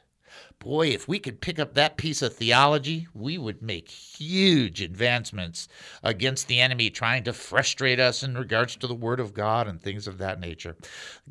boy, 0.60 0.88
if 0.88 1.08
we 1.08 1.20
could 1.20 1.42
pick 1.42 1.60
up 1.60 1.74
that 1.74 1.98
piece 1.98 2.22
of 2.22 2.36
theology, 2.36 3.08
we 3.14 3.38
would 3.38 3.62
make 3.62 3.90
huge 3.90 4.82
advancements 4.82 5.68
against 6.04 6.48
the 6.48 6.60
enemy 6.60 6.90
trying 6.90 7.24
to 7.24 7.34
frustrate 7.34 8.00
us 8.00 8.24
in 8.24 8.38
regards 8.38 8.76
to 8.78 8.88
the 8.88 8.94
Word 8.94 9.20
of 9.20 9.34
God 9.34 9.68
and 9.68 9.82
things 9.82 10.08
of 10.08 10.18
that 10.20 10.40
nature. 10.40 10.76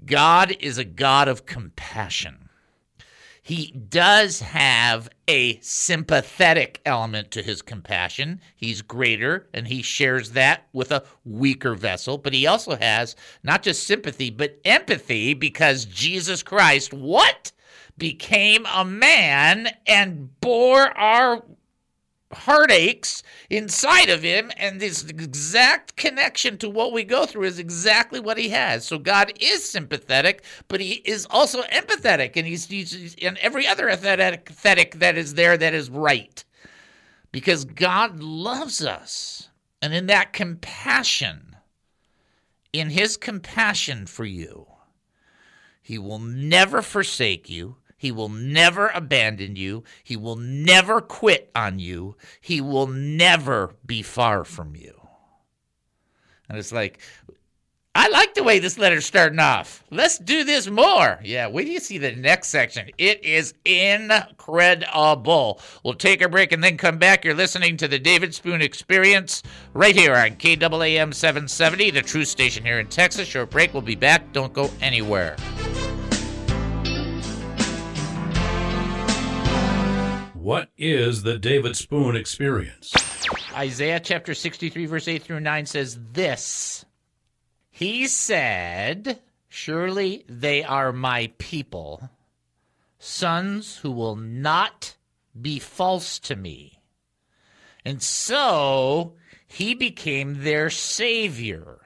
God 0.05 0.57
is 0.61 0.79
a 0.79 0.85
God 0.85 1.29
of 1.29 1.47
compassion. 1.47 2.50
He 3.43 3.73
does 3.73 4.40
have 4.40 5.09
a 5.26 5.59
sympathetic 5.61 6.81
element 6.85 7.31
to 7.33 7.43
his 7.43 7.62
compassion. 7.62 8.40
He's 8.55 8.83
greater 8.83 9.49
and 9.55 9.67
he 9.67 9.83
shares 9.83 10.33
that 10.33 10.67
with 10.73 10.93
a 10.93 11.05
weaker 11.25 11.75
vessel, 11.75 12.19
but 12.19 12.35
he 12.35 12.47
also 12.47 12.76
has 12.76 13.17
not 13.43 13.62
just 13.62 13.87
sympathy, 13.87 14.31
but 14.31 14.61
empathy 14.64 15.35
because 15.35 15.87
Jesus 15.87 16.43
Christ, 16.43 16.93
what? 16.93 17.52
Became 18.00 18.66
a 18.75 18.85
man 18.85 19.69
and 19.87 20.40
bore 20.40 20.97
our 20.99 21.45
heartaches 22.33 23.23
inside 23.50 24.09
of 24.09 24.23
him 24.23 24.50
and 24.57 24.80
this 24.80 25.04
exact 25.04 25.97
connection 25.97 26.57
to 26.57 26.71
what 26.71 26.92
we 26.92 27.04
go 27.04 27.26
through 27.26 27.45
is 27.45 27.59
exactly 27.59 28.19
what 28.19 28.38
he 28.38 28.49
has. 28.49 28.87
So 28.87 28.99
god 28.99 29.33
is 29.38 29.69
sympathetic 29.69 30.42
but 30.66 30.80
he 30.80 30.95
is 31.04 31.26
also 31.28 31.62
empathetic 31.62 32.33
and 32.37 32.47
he's, 32.47 32.66
he's 32.66 33.14
and 33.21 33.37
every 33.38 33.66
other 33.66 33.88
empathetic 33.88 34.95
that 34.95 35.19
is 35.19 35.35
there 35.35 35.57
that 35.57 35.75
is 35.75 35.90
right. 35.90 36.42
Because 37.30 37.64
god 37.64 38.21
loves 38.23 38.85
us 38.85 39.50
and 39.83 39.92
in 39.92 40.07
that 40.07 40.33
compassion 40.33 41.57
in 42.73 42.90
his 42.90 43.16
compassion 43.16 44.07
for 44.07 44.25
you 44.25 44.66
he 45.83 45.99
will 45.99 46.21
never 46.21 46.80
forsake 46.80 47.50
you 47.50 47.76
he 48.00 48.11
will 48.11 48.30
never 48.30 48.88
abandon 48.88 49.57
you. 49.57 49.85
He 50.02 50.16
will 50.16 50.37
never 50.37 51.02
quit 51.02 51.50
on 51.54 51.78
you. 51.78 52.16
He 52.40 52.62
will 52.62 52.87
never 52.87 53.75
be 53.85 54.00
far 54.00 54.42
from 54.42 54.75
you. 54.75 54.99
And 56.49 56.57
it's 56.57 56.73
like, 56.73 56.99
I 57.95 58.09
like 58.09 58.33
the 58.33 58.42
way 58.42 58.59
this 58.59 58.78
letter's 58.78 59.04
starting 59.04 59.38
off. 59.38 59.85
Let's 59.90 60.16
do 60.16 60.45
this 60.45 60.66
more. 60.66 61.21
Yeah, 61.23 61.49
wait 61.49 61.64
till 61.64 61.75
you 61.75 61.80
see 61.80 61.99
the 61.99 62.12
next 62.12 62.49
section. 62.49 62.88
It 62.97 63.23
is 63.23 63.52
incredible. 63.66 65.61
We'll 65.85 65.92
take 65.92 66.23
a 66.23 66.28
break 66.30 66.52
and 66.52 66.64
then 66.64 66.78
come 66.78 66.97
back. 66.97 67.23
You're 67.23 67.35
listening 67.35 67.76
to 67.76 67.87
the 67.87 67.99
David 67.99 68.35
Spoon 68.35 68.62
Experience 68.62 69.42
right 69.75 69.95
here 69.95 70.16
on 70.16 70.37
KAAM 70.37 71.12
770, 71.12 71.90
the 71.90 72.00
Truth 72.00 72.28
Station 72.28 72.64
here 72.64 72.80
in 72.80 72.87
Texas. 72.87 73.28
Short 73.28 73.50
break. 73.50 73.75
We'll 73.75 73.83
be 73.83 73.95
back. 73.95 74.33
Don't 74.33 74.54
go 74.54 74.71
anywhere. 74.80 75.37
What 80.41 80.71
is 80.79 81.23
the 81.23 81.39
David 81.39 81.77
Spoon 81.77 82.17
experience? 82.17 82.95
Isaiah 83.55 84.01
chapter 84.01 84.33
63, 84.33 84.87
verse 84.87 85.07
8 85.07 85.23
through 85.23 85.41
9 85.41 85.67
says 85.67 85.99
this 86.15 86.87
He 87.71 88.07
said, 88.07 89.21
Surely 89.51 90.25
they 90.31 90.65
are 90.65 90.95
my 90.95 91.31
people, 91.37 92.09
sons 92.99 93.77
who 93.77 93.91
will 93.91 94.17
not 94.17 94.97
be 95.39 95.59
false 95.59 96.19
to 96.21 96.37
me. 96.37 96.81
And 97.85 98.03
so 98.03 99.17
he 99.47 99.75
became 99.75 100.43
their 100.43 100.71
savior. 100.71 101.81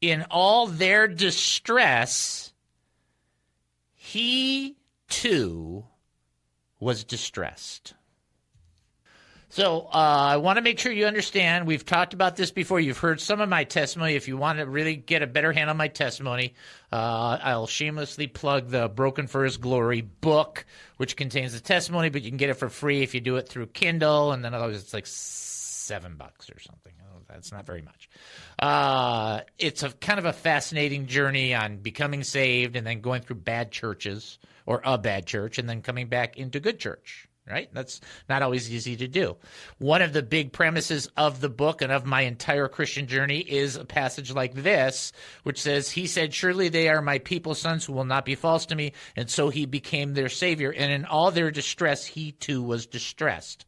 In 0.00 0.26
all 0.32 0.66
their 0.66 1.06
distress, 1.06 2.52
he 3.94 4.74
too 5.08 5.84
was 6.80 7.04
distressed. 7.04 7.94
So 9.50 9.88
uh, 9.92 10.32
I 10.32 10.36
want 10.36 10.58
to 10.58 10.62
make 10.62 10.78
sure 10.78 10.92
you 10.92 11.06
understand. 11.06 11.66
We've 11.66 11.84
talked 11.84 12.12
about 12.12 12.36
this 12.36 12.50
before. 12.50 12.80
You've 12.80 12.98
heard 12.98 13.18
some 13.18 13.40
of 13.40 13.48
my 13.48 13.64
testimony. 13.64 14.14
If 14.14 14.28
you 14.28 14.36
want 14.36 14.58
to 14.58 14.66
really 14.66 14.96
get 14.96 15.22
a 15.22 15.26
better 15.26 15.52
hand 15.52 15.70
on 15.70 15.76
my 15.78 15.88
testimony, 15.88 16.54
uh, 16.92 17.38
I'll 17.42 17.66
shamelessly 17.66 18.26
plug 18.26 18.68
the 18.68 18.88
Broken 18.88 19.26
for 19.26 19.44
His 19.44 19.56
Glory 19.56 20.02
book, 20.02 20.66
which 20.98 21.16
contains 21.16 21.54
the 21.54 21.60
testimony, 21.60 22.10
but 22.10 22.22
you 22.22 22.30
can 22.30 22.36
get 22.36 22.50
it 22.50 22.54
for 22.54 22.68
free 22.68 23.02
if 23.02 23.14
you 23.14 23.20
do 23.20 23.36
it 23.36 23.48
through 23.48 23.68
Kindle. 23.68 24.32
And 24.32 24.44
then 24.44 24.52
otherwise, 24.52 24.82
it's 24.82 24.92
like 24.92 25.06
seven 25.06 26.16
bucks 26.16 26.50
or 26.50 26.58
something. 26.60 26.92
Oh, 27.10 27.22
that's 27.26 27.50
not 27.50 27.64
very 27.64 27.80
much. 27.80 28.10
Uh, 28.58 29.40
it's 29.58 29.82
a 29.82 29.90
kind 29.90 30.18
of 30.18 30.26
a 30.26 30.34
fascinating 30.34 31.06
journey 31.06 31.54
on 31.54 31.78
becoming 31.78 32.22
saved 32.22 32.76
and 32.76 32.86
then 32.86 33.00
going 33.00 33.22
through 33.22 33.36
bad 33.36 33.72
churches 33.72 34.38
or 34.68 34.82
a 34.84 34.98
bad 34.98 35.24
church 35.24 35.58
and 35.58 35.66
then 35.66 35.80
coming 35.80 36.08
back 36.08 36.36
into 36.36 36.60
good 36.60 36.78
church 36.78 37.26
right? 37.50 37.70
That's 37.72 38.02
not 38.28 38.42
always 38.42 38.70
easy 38.70 38.94
to 38.96 39.08
do. 39.08 39.38
One 39.78 40.02
of 40.02 40.12
the 40.12 40.22
big 40.22 40.52
premises 40.52 41.08
of 41.16 41.40
the 41.40 41.48
book 41.48 41.80
and 41.80 41.90
of 41.90 42.04
my 42.04 42.20
entire 42.20 42.68
Christian 42.68 43.06
journey 43.06 43.38
is 43.38 43.74
a 43.74 43.86
passage 43.86 44.30
like 44.30 44.52
this, 44.52 45.12
which 45.44 45.58
says, 45.58 45.90
He 45.90 46.06
said, 46.06 46.34
Surely 46.34 46.68
they 46.68 46.90
are 46.90 47.00
my 47.00 47.20
people, 47.20 47.54
sons 47.54 47.86
who 47.86 47.94
will 47.94 48.04
not 48.04 48.26
be 48.26 48.34
false 48.34 48.66
to 48.66 48.74
me. 48.74 48.92
And 49.16 49.30
so 49.30 49.48
he 49.48 49.64
became 49.64 50.12
their 50.12 50.28
savior. 50.28 50.74
And 50.76 50.92
in 50.92 51.06
all 51.06 51.30
their 51.30 51.50
distress, 51.50 52.04
he 52.04 52.32
too 52.32 52.62
was 52.62 52.86
distressed. 52.86 53.64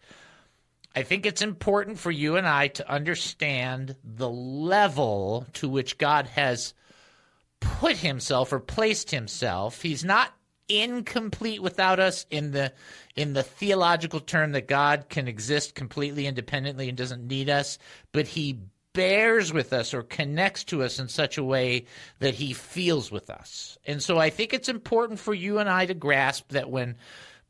I 0.95 1.02
think 1.02 1.25
it's 1.25 1.40
important 1.40 1.99
for 1.99 2.11
you 2.11 2.37
and 2.37 2.47
I 2.47 2.69
to 2.69 2.92
understand 2.92 3.97
the 4.04 4.28
level 4.28 5.47
to 5.54 5.71
which 5.71 5.97
God 5.97 6.26
has 6.26 6.75
put 7.61 7.97
himself 7.97 8.52
or 8.52 8.61
placed 8.61 9.11
himself. 9.11 9.83
He's 9.83 10.04
not 10.04 10.35
incomplete 10.71 11.62
without 11.62 11.99
us 12.00 12.27
in 12.31 12.53
the 12.53 12.73
in 13.17 13.33
the 13.33 13.43
theological 13.43 14.21
term 14.21 14.53
that 14.53 14.69
God 14.69 15.07
can 15.09 15.29
exist 15.29 15.75
completely 15.75 16.27
independently 16.27 16.89
and 16.89 16.97
doesn't 16.97 17.27
need 17.27 17.50
us, 17.50 17.79
but 18.12 18.27
he 18.27 18.61
bears 18.93 19.53
with 19.53 19.73
us 19.73 19.95
or 19.95 20.03
connects 20.03 20.65
to 20.65 20.83
us 20.83 20.99
in 20.99 21.09
such 21.09 21.39
a 21.39 21.45
way 21.45 21.87
that 22.19 22.35
he 22.35 22.53
feels 22.53 23.11
with 23.11 23.31
us. 23.31 23.79
And 23.87 24.03
so 24.03 24.19
I 24.19 24.31
think 24.31 24.53
it's 24.53 24.69
important 24.69 25.21
for 25.21 25.35
you 25.35 25.59
and 25.59 25.69
I 25.69 25.87
to 25.87 25.95
grasp 25.95 26.50
that 26.50 26.71
when 26.71 26.97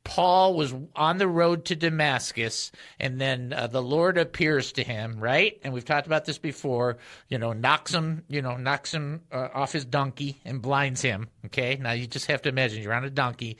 Paul 0.02 0.54
was 0.54 0.75
on 0.97 1.19
the 1.19 1.28
road 1.28 1.66
to 1.66 1.76
Damascus, 1.76 2.73
and 2.99 3.21
then 3.21 3.52
uh, 3.52 3.66
the 3.66 3.83
Lord 3.83 4.19
appears 4.19 4.73
to 4.73 4.83
him, 4.83 5.21
right? 5.21 5.61
And 5.62 5.73
we've 5.73 5.85
talked 5.85 6.07
about 6.07 6.25
this 6.25 6.38
before. 6.38 6.99
You 7.28 7.38
know, 7.38 7.52
knocks 7.52 7.92
him, 7.92 8.25
you 8.28 8.42
know, 8.42 8.57
knocks 8.57 8.92
him 8.92 9.23
uh, 9.30 9.49
off 9.52 9.73
his 9.73 9.85
donkey 9.85 10.40
and 10.45 10.62
blinds 10.62 11.02
him. 11.02 11.28
Okay, 11.47 11.76
now 11.80 11.92
you 11.92 12.07
just 12.07 12.26
have 12.26 12.42
to 12.42 12.49
imagine 12.49 12.83
you're 12.83 12.95
on 12.95 13.04
a 13.04 13.11
donkey, 13.11 13.59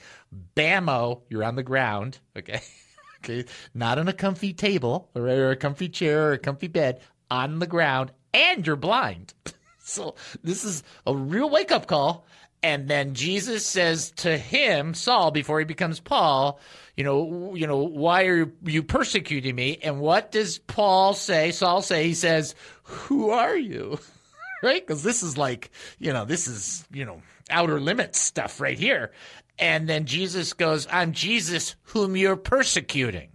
bammo, 0.57 1.23
you're 1.29 1.45
on 1.45 1.57
the 1.57 1.63
ground. 1.63 2.19
Okay, 2.37 2.61
okay, 3.19 3.45
not 3.75 3.99
on 3.99 4.09
a 4.09 4.13
comfy 4.13 4.53
table 4.53 5.11
or, 5.15 5.29
or 5.29 5.51
a 5.51 5.57
comfy 5.57 5.89
chair 5.89 6.29
or 6.29 6.33
a 6.33 6.39
comfy 6.39 6.69
bed, 6.69 7.01
on 7.31 7.59
the 7.59 7.67
ground, 7.67 8.13
and 8.33 8.67
you're 8.67 8.77
blind. 8.77 9.35
so 9.79 10.15
this 10.43 10.65
is 10.65 10.83
a 11.07 11.15
real 11.15 11.51
wake 11.51 11.71
up 11.71 11.87
call. 11.87 12.27
And 12.63 12.89
then 12.89 13.15
Jesus 13.15 13.65
says 13.65 14.11
to 14.17 14.37
him, 14.37 14.93
Saul, 14.93 15.31
before 15.31 15.59
he 15.61 15.65
becomes 15.65 15.99
Paul, 15.99 16.61
you 16.95 17.05
know, 17.05 17.55
you 17.55 17.67
know, 17.67 17.79
why 17.79 18.25
are 18.25 18.53
you 18.65 18.83
persecuting 18.83 19.55
me? 19.55 19.79
And 19.83 20.01
what 20.01 20.31
does 20.31 20.59
Paul 20.59 21.15
say? 21.15 21.53
Saul 21.53 21.81
say, 21.81 22.07
he 22.07 22.15
says, 22.15 22.55
who 22.83 23.31
are 23.31 23.57
you? 23.57 23.99
right? 24.63 24.87
Because 24.87 25.03
this 25.03 25.23
is 25.23 25.39
like, 25.39 25.71
you 25.99 26.13
know, 26.13 26.27
this 26.27 26.47
is, 26.49 26.85
you 26.93 27.07
know, 27.07 27.23
outer 27.49 27.81
limits 27.81 28.21
stuff 28.21 28.61
right 28.61 28.79
here. 28.79 29.13
And 29.59 29.89
then 29.89 30.07
Jesus 30.07 30.53
goes, 30.53 30.87
I'm 30.91 31.13
Jesus 31.13 31.77
whom 31.85 32.17
you're 32.17 32.37
persecuting. 32.37 33.31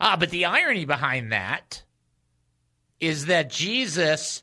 Ah, 0.00 0.16
but 0.18 0.30
the 0.30 0.46
irony 0.46 0.84
behind 0.84 1.32
that 1.32 1.82
is 3.00 3.26
that 3.26 3.50
Jesus 3.50 4.42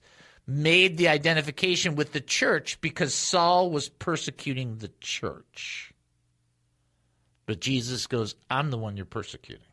made 0.50 0.98
the 0.98 1.08
identification 1.08 1.96
with 1.96 2.12
the 2.12 2.20
church 2.20 2.82
because 2.82 3.14
Saul 3.14 3.70
was 3.70 3.88
persecuting 3.88 4.78
the 4.78 4.92
church. 5.00 5.94
But 7.46 7.62
Jesus 7.62 8.08
goes, 8.08 8.36
I'm 8.50 8.72
the 8.72 8.78
one 8.78 8.98
you're 8.98 9.06
persecuting. 9.06 9.64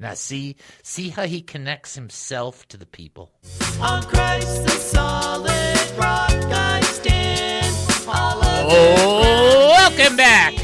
Now 0.00 0.14
see, 0.14 0.56
see 0.82 1.10
how 1.10 1.24
he 1.24 1.42
connects 1.42 1.94
himself 1.94 2.66
to 2.68 2.76
the 2.76 2.86
people. 2.86 3.32
On 3.80 4.02
Christ 4.02 4.62
the 4.64 4.70
solid 4.70 5.98
rock 5.98 6.30
I 6.30 6.80
stand. 6.82 7.76
All 8.08 8.40
other 8.42 8.68
Oh, 8.70 9.68
welcome 9.76 10.16
back 10.16 10.57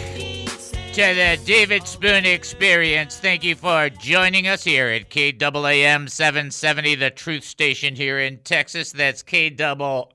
to 0.95 1.01
the 1.01 1.41
David 1.45 1.89
Spoon 1.89 2.25
Experience. 2.25 3.19
Thank 3.19 3.43
you 3.43 3.57
for 3.57 3.91
joining 3.91 4.47
us 4.47 4.63
here 4.63 4.87
at 4.87 5.11
KAAM 5.11 6.09
770, 6.09 6.95
the 6.95 7.11
truth 7.11 7.43
station 7.43 7.97
here 7.97 8.21
in 8.21 8.39
Texas. 8.45 8.93
That's 8.93 9.21
KAAM 9.25 10.07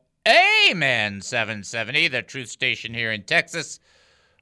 770, 1.22 2.08
the 2.08 2.22
truth 2.22 2.48
station 2.48 2.94
here 2.94 3.12
in 3.12 3.24
Texas. 3.24 3.82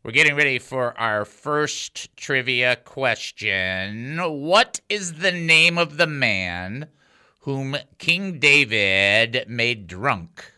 We're 0.03 0.11
getting 0.11 0.35
ready 0.35 0.59
for 0.59 0.95
our 0.99 1.25
first 1.25 2.15
trivia 2.15 2.75
question. 2.75 4.19
What 4.19 4.79
is 4.89 5.13
the 5.13 5.31
name 5.31 5.79
of 5.79 5.97
the 5.97 6.05
man 6.05 6.89
whom 7.39 7.77
King 7.97 8.37
David 8.37 9.45
made 9.47 9.87
drunk? 9.87 10.53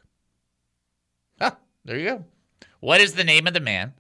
Ah, 1.39 1.55
there 1.86 1.98
you 1.98 2.05
go. 2.05 2.25
What 2.81 3.00
is 3.00 3.13
the 3.13 3.24
name 3.24 3.48
of 3.48 3.53
the 3.53 3.62
man 3.62 3.93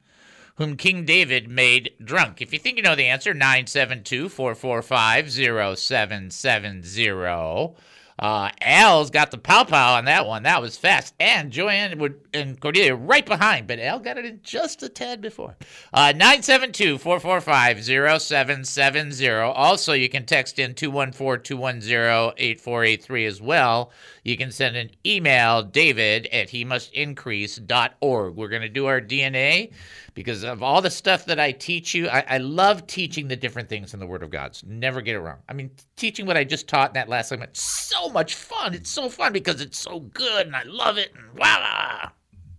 whom 0.59 0.77
King 0.77 1.05
David 1.05 1.49
made 1.49 1.93
drunk? 2.03 2.41
If 2.41 2.53
you 2.53 2.59
think 2.59 2.77
you 2.77 2.83
know 2.83 2.95
the 2.95 3.07
answer, 3.07 3.33
972 3.33 4.29
445 4.29 5.31
0770. 5.31 7.75
Uh, 8.19 8.49
Al's 8.61 9.09
got 9.09 9.31
the 9.31 9.37
pow 9.37 9.63
pow 9.63 9.95
on 9.95 10.05
that 10.05 10.27
one. 10.27 10.43
That 10.43 10.61
was 10.61 10.77
fast. 10.77 11.15
And 11.21 11.51
Joanne 11.51 11.97
would 11.99 12.19
and 12.33 12.59
Cordelia 12.59 12.93
right 12.93 13.25
behind, 13.25 13.65
but 13.65 13.79
Al 13.79 13.99
got 13.99 14.17
it 14.17 14.25
in 14.25 14.41
just 14.43 14.83
a 14.83 14.89
tad 14.89 15.21
before. 15.21 15.55
Uh, 15.93 16.11
972 16.11 16.97
445 16.97 18.21
0770. 18.21 19.29
Also, 19.29 19.93
you 19.93 20.09
can 20.09 20.25
text 20.25 20.59
in 20.59 20.75
214 20.75 21.43
210 21.43 22.33
8483 22.37 23.25
as 23.25 23.41
well. 23.41 23.91
You 24.29 24.37
can 24.37 24.51
send 24.51 24.75
an 24.75 24.91
email, 25.03 25.63
david 25.63 26.27
at 26.27 26.51
he 26.51 26.63
must 26.63 26.93
increase.org. 26.93 28.35
We're 28.35 28.47
going 28.47 28.61
to 28.61 28.69
do 28.69 28.85
our 28.85 29.01
DNA 29.01 29.71
because 30.13 30.43
of 30.43 30.61
all 30.61 30.83
the 30.83 30.91
stuff 30.91 31.25
that 31.25 31.39
I 31.39 31.51
teach 31.51 31.95
you. 31.95 32.07
I, 32.07 32.23
I 32.29 32.37
love 32.37 32.85
teaching 32.85 33.27
the 33.27 33.35
different 33.35 33.69
things 33.69 33.95
in 33.95 33.99
the 33.99 34.05
Word 34.05 34.21
of 34.21 34.29
God. 34.29 34.55
So 34.55 34.67
never 34.69 35.01
get 35.01 35.15
it 35.15 35.19
wrong. 35.21 35.39
I 35.49 35.53
mean, 35.53 35.71
teaching 35.95 36.27
what 36.27 36.37
I 36.37 36.43
just 36.43 36.67
taught 36.67 36.91
in 36.91 36.93
that 36.93 37.09
last 37.09 37.29
segment, 37.29 37.57
so 37.57 38.07
much 38.09 38.35
fun. 38.35 38.75
It's 38.75 38.91
so 38.91 39.09
fun 39.09 39.33
because 39.33 39.61
it's 39.61 39.79
so 39.79 40.01
good 40.01 40.45
and 40.45 40.55
I 40.55 40.61
love 40.61 40.99
it 40.99 41.11
and 41.15 41.25
voila. 41.35 42.11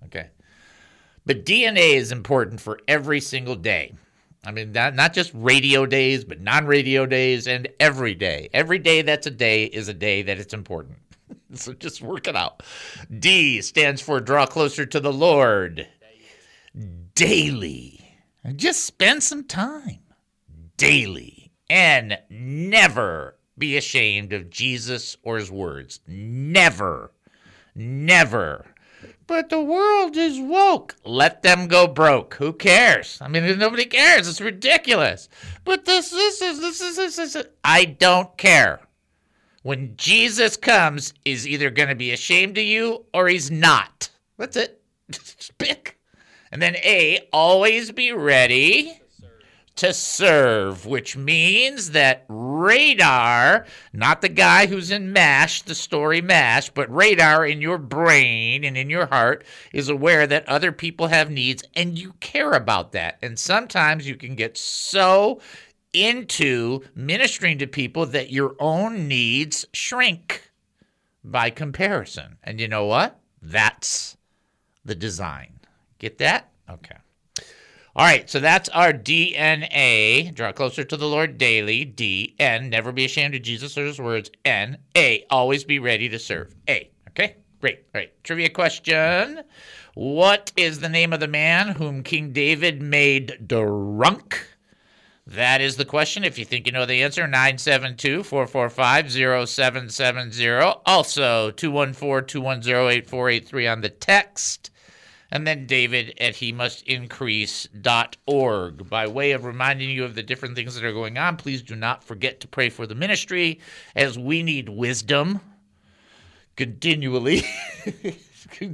Okay. 0.06 0.30
But 1.24 1.44
DNA 1.44 1.94
is 1.94 2.10
important 2.10 2.60
for 2.60 2.80
every 2.88 3.20
single 3.20 3.54
day. 3.54 3.94
I 4.42 4.50
mean, 4.50 4.72
not, 4.72 4.96
not 4.96 5.12
just 5.14 5.30
radio 5.34 5.86
days, 5.86 6.24
but 6.24 6.40
non 6.40 6.66
radio 6.66 7.06
days 7.06 7.46
and 7.46 7.68
every 7.78 8.16
day. 8.16 8.48
Every 8.52 8.80
day 8.80 9.02
that's 9.02 9.28
a 9.28 9.30
day 9.30 9.66
is 9.66 9.86
a 9.86 9.94
day 9.94 10.22
that 10.22 10.40
it's 10.40 10.52
important. 10.52 10.96
so 11.54 11.72
just 11.72 12.02
work 12.02 12.28
it 12.28 12.36
out. 12.36 12.62
D 13.16 13.60
stands 13.60 14.00
for 14.00 14.20
draw 14.20 14.46
closer 14.46 14.86
to 14.86 15.00
the 15.00 15.12
Lord 15.12 15.88
daily. 17.14 18.16
Just 18.56 18.84
spend 18.84 19.22
some 19.22 19.44
time 19.44 20.00
daily 20.76 21.52
and 21.68 22.18
never 22.30 23.36
be 23.58 23.76
ashamed 23.76 24.32
of 24.32 24.50
Jesus 24.50 25.16
or 25.22 25.36
his 25.36 25.50
words. 25.50 26.00
Never. 26.06 27.12
Never. 27.74 28.66
But 29.26 29.48
the 29.48 29.60
world 29.60 30.16
is 30.16 30.40
woke. 30.40 30.96
Let 31.04 31.42
them 31.42 31.68
go 31.68 31.86
broke. 31.86 32.34
Who 32.34 32.52
cares? 32.52 33.18
I 33.20 33.28
mean, 33.28 33.58
nobody 33.58 33.84
cares. 33.84 34.26
It's 34.26 34.40
ridiculous. 34.40 35.28
But 35.64 35.84
this, 35.84 36.10
this 36.10 36.42
is, 36.42 36.60
this 36.60 36.80
is, 36.80 36.96
this 36.96 37.18
is. 37.18 37.46
I 37.62 37.84
don't 37.84 38.36
care. 38.36 38.80
When 39.62 39.94
Jesus 39.96 40.56
comes, 40.56 41.12
he's 41.24 41.46
either 41.46 41.70
going 41.70 41.90
to 41.90 41.94
be 41.94 42.12
ashamed 42.12 42.56
of 42.56 42.64
you 42.64 43.04
or 43.12 43.28
he's 43.28 43.50
not. 43.50 44.08
That's 44.38 44.56
it. 44.56 44.82
Pick. 45.58 45.98
And 46.50 46.60
then 46.60 46.76
A, 46.76 47.28
always 47.32 47.92
be 47.92 48.12
ready 48.12 49.00
to 49.76 49.94
serve, 49.94 50.84
which 50.84 51.16
means 51.16 51.92
that 51.92 52.26
radar, 52.28 53.64
not 53.92 54.20
the 54.20 54.28
guy 54.28 54.66
who's 54.66 54.90
in 54.90 55.12
MASH, 55.12 55.62
the 55.62 55.74
story 55.74 56.20
MASH, 56.20 56.70
but 56.70 56.94
radar 56.94 57.46
in 57.46 57.62
your 57.62 57.78
brain 57.78 58.64
and 58.64 58.76
in 58.76 58.90
your 58.90 59.06
heart 59.06 59.44
is 59.72 59.88
aware 59.88 60.26
that 60.26 60.48
other 60.48 60.72
people 60.72 61.06
have 61.06 61.30
needs 61.30 61.62
and 61.74 61.98
you 61.98 62.12
care 62.20 62.52
about 62.52 62.92
that. 62.92 63.18
And 63.22 63.38
sometimes 63.38 64.06
you 64.06 64.16
can 64.16 64.34
get 64.34 64.58
so 64.58 65.40
into 65.92 66.80
ministering 66.94 67.58
to 67.58 67.66
people 67.66 68.06
that 68.06 68.30
your 68.30 68.54
own 68.58 69.08
needs 69.08 69.66
shrink 69.72 70.50
by 71.24 71.50
comparison. 71.50 72.38
And 72.42 72.60
you 72.60 72.68
know 72.68 72.86
what? 72.86 73.18
That's 73.42 74.16
the 74.84 74.94
design. 74.94 75.60
Get 75.98 76.18
that? 76.18 76.50
Okay. 76.68 76.96
All 77.96 78.06
right, 78.06 78.30
so 78.30 78.38
that's 78.38 78.68
our 78.68 78.92
DNA. 78.92 80.32
Draw 80.32 80.52
closer 80.52 80.84
to 80.84 80.96
the 80.96 81.08
Lord 81.08 81.38
daily. 81.38 81.84
D. 81.84 82.36
N. 82.38 82.70
Never 82.70 82.92
be 82.92 83.04
ashamed 83.04 83.34
of 83.34 83.42
Jesus 83.42 83.76
or 83.76 83.84
his 83.84 84.00
words. 84.00 84.30
N. 84.44 84.78
A. 84.96 85.26
Always 85.28 85.64
be 85.64 85.80
ready 85.80 86.08
to 86.08 86.18
serve. 86.18 86.54
A. 86.68 86.88
Okay, 87.08 87.36
great. 87.60 87.80
All 87.92 88.00
right, 88.00 88.12
trivia 88.22 88.48
question. 88.48 89.42
What 89.94 90.52
is 90.56 90.78
the 90.78 90.88
name 90.88 91.12
of 91.12 91.18
the 91.18 91.26
man 91.26 91.70
whom 91.70 92.04
King 92.04 92.32
David 92.32 92.80
made 92.80 93.48
drunk? 93.48 94.46
That 95.30 95.60
is 95.60 95.76
the 95.76 95.84
question. 95.84 96.24
If 96.24 96.38
you 96.38 96.44
think 96.44 96.66
you 96.66 96.72
know 96.72 96.86
the 96.86 97.04
answer, 97.04 97.22
972 97.22 98.24
445 98.24 99.48
0770. 99.48 100.48
Also, 100.84 101.52
214 101.52 102.26
210 102.26 102.74
8483 102.74 103.66
on 103.68 103.80
the 103.80 103.90
text 103.90 104.70
and 105.30 105.46
then 105.46 105.66
david 105.66 106.14
at 106.20 106.36
he 106.36 106.52
must 106.52 106.82
increase.org 106.86 108.90
by 108.90 109.06
way 109.06 109.32
of 109.32 109.44
reminding 109.44 109.90
you 109.90 110.04
of 110.04 110.14
the 110.14 110.22
different 110.22 110.56
things 110.56 110.74
that 110.74 110.84
are 110.84 110.92
going 110.92 111.16
on 111.16 111.36
please 111.36 111.62
do 111.62 111.76
not 111.76 112.02
forget 112.02 112.40
to 112.40 112.48
pray 112.48 112.68
for 112.68 112.86
the 112.86 112.94
ministry 112.94 113.60
as 113.94 114.18
we 114.18 114.42
need 114.42 114.68
wisdom 114.68 115.40
continually 116.56 117.42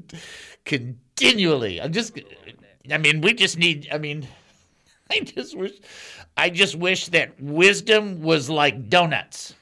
continually 0.65 1.81
i'm 1.81 1.93
just 1.93 2.19
i 2.91 2.99
mean 2.99 3.21
we 3.21 3.35
just 3.35 3.59
need 3.59 3.89
i 3.93 3.99
mean 3.99 4.27
i 5.11 5.21
just 5.21 5.57
wish 5.57 5.73
i 6.37 6.51
just 6.51 6.77
wish 6.77 7.07
that 7.09 7.41
wisdom 7.41 8.23
was 8.23 8.51
like 8.51 8.89
donuts 8.89 9.55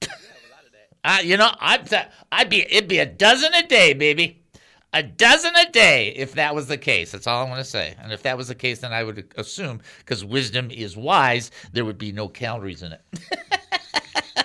uh, 1.04 1.18
you 1.22 1.36
know 1.36 1.50
i'd 1.60 2.08
i'd 2.32 2.48
be 2.48 2.62
it'd 2.62 2.88
be 2.88 2.98
a 2.98 3.06
dozen 3.06 3.52
a 3.54 3.66
day 3.66 3.92
baby 3.92 4.40
a 4.94 5.02
dozen 5.02 5.54
a 5.56 5.70
day 5.70 6.10
if 6.10 6.34
that 6.34 6.54
was 6.54 6.68
the 6.68 6.78
case. 6.78 7.10
That's 7.10 7.26
all 7.26 7.44
I 7.44 7.48
want 7.50 7.58
to 7.58 7.68
say. 7.68 7.96
And 8.00 8.12
if 8.12 8.22
that 8.22 8.36
was 8.36 8.46
the 8.46 8.54
case, 8.54 8.78
then 8.78 8.92
I 8.92 9.02
would 9.02 9.34
assume 9.36 9.80
because 9.98 10.24
wisdom 10.24 10.70
is 10.70 10.96
wise, 10.96 11.50
there 11.72 11.84
would 11.84 11.98
be 11.98 12.12
no 12.12 12.28
calories 12.28 12.82
in 12.82 12.92
it. 12.92 13.02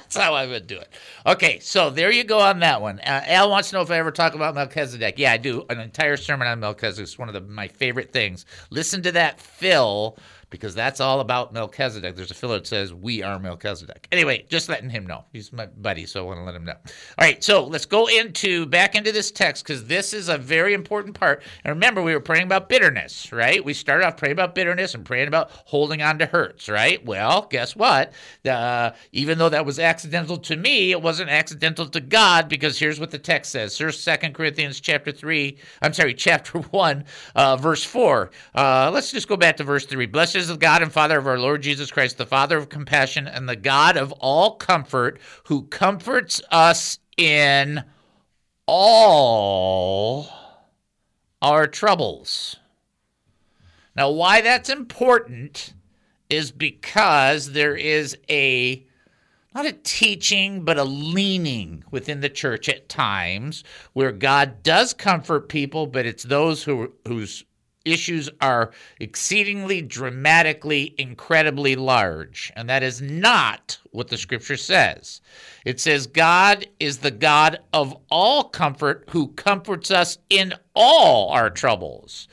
That's 0.10 0.26
how 0.26 0.34
I 0.34 0.48
would 0.48 0.66
do 0.66 0.80
it. 0.80 0.90
Okay, 1.28 1.60
so 1.60 1.92
there 1.92 2.12
you 2.12 2.24
go 2.24 2.40
on 2.40 2.60
that 2.62 2.82
one. 2.82 3.00
Uh, 3.00 3.22
Al 3.28 3.52
wants 3.52 3.70
to 3.70 3.76
know 3.76 3.84
if 3.84 3.92
I 3.92 3.98
ever 3.98 4.12
talk 4.12 4.34
about 4.34 4.56
Melchizedek. 4.56 5.20
Yeah, 5.20 5.34
I 5.34 5.38
do. 5.38 5.66
An 5.70 5.80
entire 5.80 6.18
sermon 6.18 6.48
on 6.48 6.60
Melchizedek 6.60 7.04
is 7.04 7.20
one 7.20 7.30
of 7.30 7.36
the, 7.36 7.42
my 7.42 7.68
favorite 7.68 8.12
things. 8.12 8.48
Listen 8.72 9.04
to 9.04 9.12
that, 9.12 9.40
Phil, 9.40 10.18
because 10.50 10.74
that's 10.74 11.00
all 11.00 11.20
about 11.20 11.54
Melchizedek. 11.54 12.16
There's 12.16 12.32
a 12.32 12.36
filler 12.36 12.58
that 12.58 12.68
says, 12.68 12.94
We 12.94 13.22
are 13.22 13.40
Melchizedek. 13.40 14.08
Anyway, 14.12 14.46
just 14.50 14.70
letting 14.70 14.90
him 14.90 15.06
know. 15.06 15.26
He's 15.32 15.54
my 15.54 15.68
buddy, 15.68 16.06
so 16.06 16.24
I 16.24 16.26
want 16.26 16.40
to 16.40 16.44
let 16.44 16.56
him 16.56 16.66
know. 16.66 16.74
All 16.74 16.92
right, 17.20 17.44
so 17.44 17.66
let's 17.66 17.86
go 17.86 18.08
into 18.08 18.66
back 18.66 18.96
into 18.96 19.12
this 19.12 19.32
text 19.32 19.64
because 19.64 19.86
this 19.86 20.14
is 20.14 20.30
a 20.30 20.38
very 20.38 20.74
important 20.74 21.16
part. 21.16 21.44
And 21.64 21.74
remember, 21.74 22.02
we 22.02 22.14
were 22.14 22.20
praying 22.20 22.46
about 22.46 22.70
bitterness, 22.70 23.32
right? 23.32 23.64
We 23.64 23.74
started 23.74 24.06
off 24.06 24.18
praying 24.18 24.34
about 24.34 24.56
bitterness 24.56 24.96
and 24.96 25.06
praying 25.06 25.28
about 25.28 25.52
holding 25.52 26.02
on 26.02 26.18
to 26.20 26.26
hurts, 26.26 26.68
right? 26.68 27.04
Well, 27.06 27.48
guess 27.50 27.76
what? 27.76 28.14
Uh, 28.48 28.92
even 29.12 29.38
though 29.38 29.50
that 29.50 29.66
was 29.66 29.78
accidental 29.80 30.38
to 30.38 30.56
me, 30.56 30.92
it 30.92 31.02
wasn't 31.02 31.30
accidental 31.30 31.88
to 31.88 32.02
God 32.02 32.50
because 32.50 32.80
here's 32.80 33.00
what 33.00 33.12
the 33.12 33.20
text 33.20 33.52
says. 33.52 33.78
Here's 33.78 34.00
Second 34.00 34.34
Corinthians 34.34 34.80
chapter 34.80 35.12
3, 35.12 35.58
I'm 35.82 35.94
sorry, 35.94 36.14
chapter 36.20 36.60
1, 36.60 37.04
uh, 37.36 37.58
verse 37.58 37.84
4. 37.84 38.32
Uh, 38.56 38.92
let's 38.92 39.12
just 39.12 39.28
go 39.28 39.38
back 39.38 39.58
to 39.58 39.64
verse 39.64 39.86
3. 39.86 40.08
Blessed 40.08 40.39
is 40.40 40.48
the 40.48 40.58
God 40.58 40.82
and 40.82 40.92
Father 40.92 41.18
of 41.18 41.28
our 41.28 41.38
Lord 41.38 41.62
Jesus 41.62 41.92
Christ, 41.92 42.18
the 42.18 42.26
Father 42.26 42.58
of 42.58 42.70
compassion 42.70 43.28
and 43.28 43.48
the 43.48 43.56
God 43.56 43.98
of 43.98 44.12
all 44.14 44.56
comfort, 44.56 45.20
who 45.46 45.64
comforts 45.64 46.42
us 46.52 47.00
in 47.18 47.84
all 48.66 50.30
our 51.42 51.68
troubles. 51.68 52.56
Now, 53.96 54.10
why 54.12 54.42
that's 54.42 54.70
important 54.70 55.74
is 56.30 56.52
because 56.52 57.52
there 57.52 57.76
is 57.76 58.18
a 58.30 58.86
not 59.54 59.66
a 59.66 59.74
teaching, 59.74 60.64
but 60.64 60.78
a 60.78 60.84
leaning 60.84 61.84
within 61.92 62.22
the 62.22 62.30
church 62.30 62.70
at 62.70 62.88
times 62.88 63.64
where 63.94 64.12
God 64.12 64.62
does 64.64 64.94
comfort 64.94 65.50
people, 65.50 65.88
but 65.88 66.06
it's 66.06 66.24
those 66.24 66.64
who 66.64 66.94
whose 67.08 67.44
issues 67.86 68.30
are 68.42 68.72
exceedingly 69.00 69.82
dramatically 69.82 70.94
incredibly 70.98 71.76
large. 71.76 72.52
And 72.56 72.70
that 72.70 72.84
is 72.84 73.02
not 73.02 73.80
what 73.92 74.10
the 74.10 74.18
scripture 74.18 74.58
says. 74.58 75.22
It 75.66 75.80
says 75.80 76.08
god 76.08 76.68
is 76.80 77.00
the 77.00 77.12
god 77.12 77.60
of 77.74 77.96
all 78.10 78.44
comfort 78.46 79.06
who 79.10 79.30
comforts 79.30 79.92
us 79.92 80.18
in 80.30 80.54
all 80.76 81.30
our 81.30 81.50
troubles. 81.50 82.28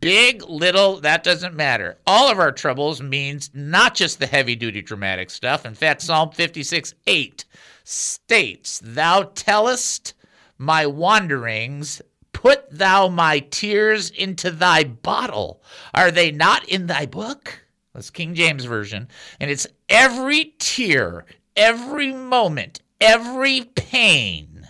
Big 0.00 0.48
little 0.48 1.00
that 1.00 1.24
doesn't 1.24 1.54
matter. 1.54 1.98
All 2.06 2.30
of 2.30 2.38
our 2.38 2.52
troubles 2.52 3.02
means 3.02 3.50
not 3.52 3.94
just 3.94 4.18
the 4.18 4.26
heavy 4.26 4.54
duty 4.54 4.82
dramatic 4.82 5.30
stuff. 5.30 5.66
In 5.66 5.74
fact 5.74 6.02
psalm 6.02 6.30
56 6.30 6.94
8 7.06 7.44
states 7.84 8.80
thou 8.84 9.22
tellest 9.34 10.14
my 10.58 10.86
wanderings 10.86 12.00
Put 12.42 12.76
thou 12.76 13.06
my 13.06 13.38
tears 13.38 14.10
into 14.10 14.50
thy 14.50 14.82
bottle. 14.82 15.62
Are 15.94 16.10
they 16.10 16.32
not 16.32 16.68
in 16.68 16.88
thy 16.88 17.06
book? 17.06 17.64
That's 17.94 18.10
King 18.10 18.34
James 18.34 18.64
Version. 18.64 19.06
And 19.38 19.48
it's 19.48 19.68
every 19.88 20.54
tear, 20.58 21.24
every 21.54 22.12
moment, 22.12 22.80
every 23.00 23.66
pain 23.76 24.66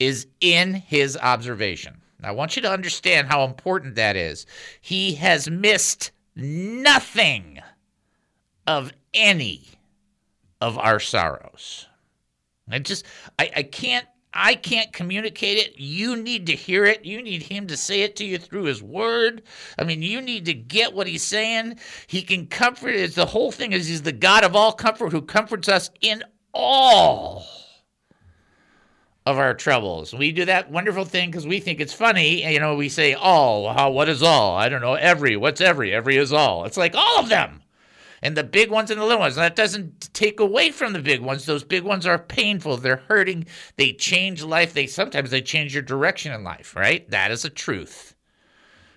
is 0.00 0.26
in 0.40 0.74
his 0.74 1.16
observation. 1.16 2.00
Now, 2.20 2.30
I 2.30 2.32
want 2.32 2.56
you 2.56 2.62
to 2.62 2.72
understand 2.72 3.28
how 3.28 3.44
important 3.44 3.94
that 3.94 4.16
is. 4.16 4.44
He 4.80 5.14
has 5.14 5.48
missed 5.48 6.10
nothing 6.34 7.60
of 8.66 8.92
any 9.14 9.68
of 10.60 10.76
our 10.78 10.98
sorrows. 10.98 11.86
I 12.68 12.80
just, 12.80 13.06
I, 13.38 13.52
I 13.54 13.62
can't 13.62 14.08
I 14.36 14.54
can't 14.54 14.92
communicate 14.92 15.58
it. 15.58 15.78
You 15.78 16.16
need 16.16 16.46
to 16.46 16.54
hear 16.54 16.84
it. 16.84 17.04
You 17.04 17.22
need 17.22 17.42
him 17.42 17.66
to 17.68 17.76
say 17.76 18.02
it 18.02 18.16
to 18.16 18.24
you 18.24 18.38
through 18.38 18.64
his 18.64 18.82
word. 18.82 19.42
I 19.78 19.84
mean, 19.84 20.02
you 20.02 20.20
need 20.20 20.44
to 20.46 20.54
get 20.54 20.94
what 20.94 21.06
he's 21.06 21.22
saying. 21.22 21.78
He 22.06 22.22
can 22.22 22.46
comfort. 22.46 22.90
It's 22.90 23.14
the 23.14 23.26
whole 23.26 23.50
thing 23.50 23.72
is 23.72 23.88
he's 23.88 24.02
the 24.02 24.12
God 24.12 24.44
of 24.44 24.54
all 24.54 24.72
comfort 24.72 25.12
who 25.12 25.22
comforts 25.22 25.68
us 25.68 25.90
in 26.00 26.22
all 26.52 27.46
of 29.24 29.38
our 29.38 29.54
troubles. 29.54 30.14
We 30.14 30.30
do 30.32 30.44
that 30.44 30.70
wonderful 30.70 31.04
thing 31.04 31.30
because 31.30 31.46
we 31.46 31.58
think 31.58 31.80
it's 31.80 31.92
funny. 31.92 32.50
You 32.52 32.60
know, 32.60 32.76
we 32.76 32.88
say 32.88 33.14
all. 33.14 33.72
How? 33.72 33.90
What 33.90 34.08
is 34.08 34.22
all? 34.22 34.56
I 34.56 34.68
don't 34.68 34.82
know. 34.82 34.94
Every. 34.94 35.36
What's 35.36 35.60
every? 35.60 35.92
Every 35.92 36.16
is 36.16 36.32
all. 36.32 36.64
It's 36.64 36.76
like 36.76 36.94
all 36.94 37.20
of 37.20 37.28
them 37.28 37.62
and 38.26 38.36
the 38.36 38.42
big 38.42 38.72
ones 38.72 38.90
and 38.90 39.00
the 39.00 39.04
little 39.04 39.20
ones. 39.20 39.36
And 39.36 39.44
that 39.44 39.54
doesn't 39.54 40.12
take 40.12 40.40
away 40.40 40.72
from 40.72 40.92
the 40.92 40.98
big 40.98 41.20
ones. 41.20 41.46
Those 41.46 41.62
big 41.62 41.84
ones 41.84 42.06
are 42.06 42.18
painful. 42.18 42.76
They're 42.76 42.96
hurting. 42.96 43.46
They 43.76 43.92
change 43.92 44.42
life. 44.42 44.74
They 44.74 44.88
sometimes 44.88 45.30
they 45.30 45.40
change 45.40 45.72
your 45.72 45.84
direction 45.84 46.32
in 46.32 46.42
life, 46.42 46.74
right? 46.74 47.08
That 47.08 47.30
is 47.30 47.44
a 47.44 47.50
truth. 47.50 48.16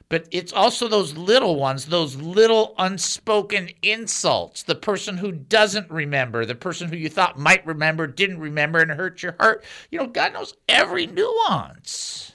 But 0.10 0.28
it's 0.32 0.52
also 0.52 0.88
those 0.88 1.16
little 1.16 1.58
ones, 1.58 1.86
those 1.86 2.16
little 2.16 2.74
unspoken 2.80 3.70
insults. 3.84 4.64
The 4.64 4.74
person 4.74 5.18
who 5.18 5.32
doesn't 5.32 5.92
remember, 5.92 6.44
the 6.44 6.56
person 6.56 6.90
who 6.90 6.98
you 6.98 7.10
thought 7.10 7.38
might 7.38 7.64
remember, 7.68 8.08
didn't 8.08 8.40
remember, 8.40 8.80
and 8.80 8.90
hurt 8.90 9.22
your 9.22 9.36
heart. 9.40 9.64
You 9.92 10.00
know, 10.00 10.08
God 10.08 10.34
knows 10.34 10.56
every 10.68 11.06
nuance 11.06 12.34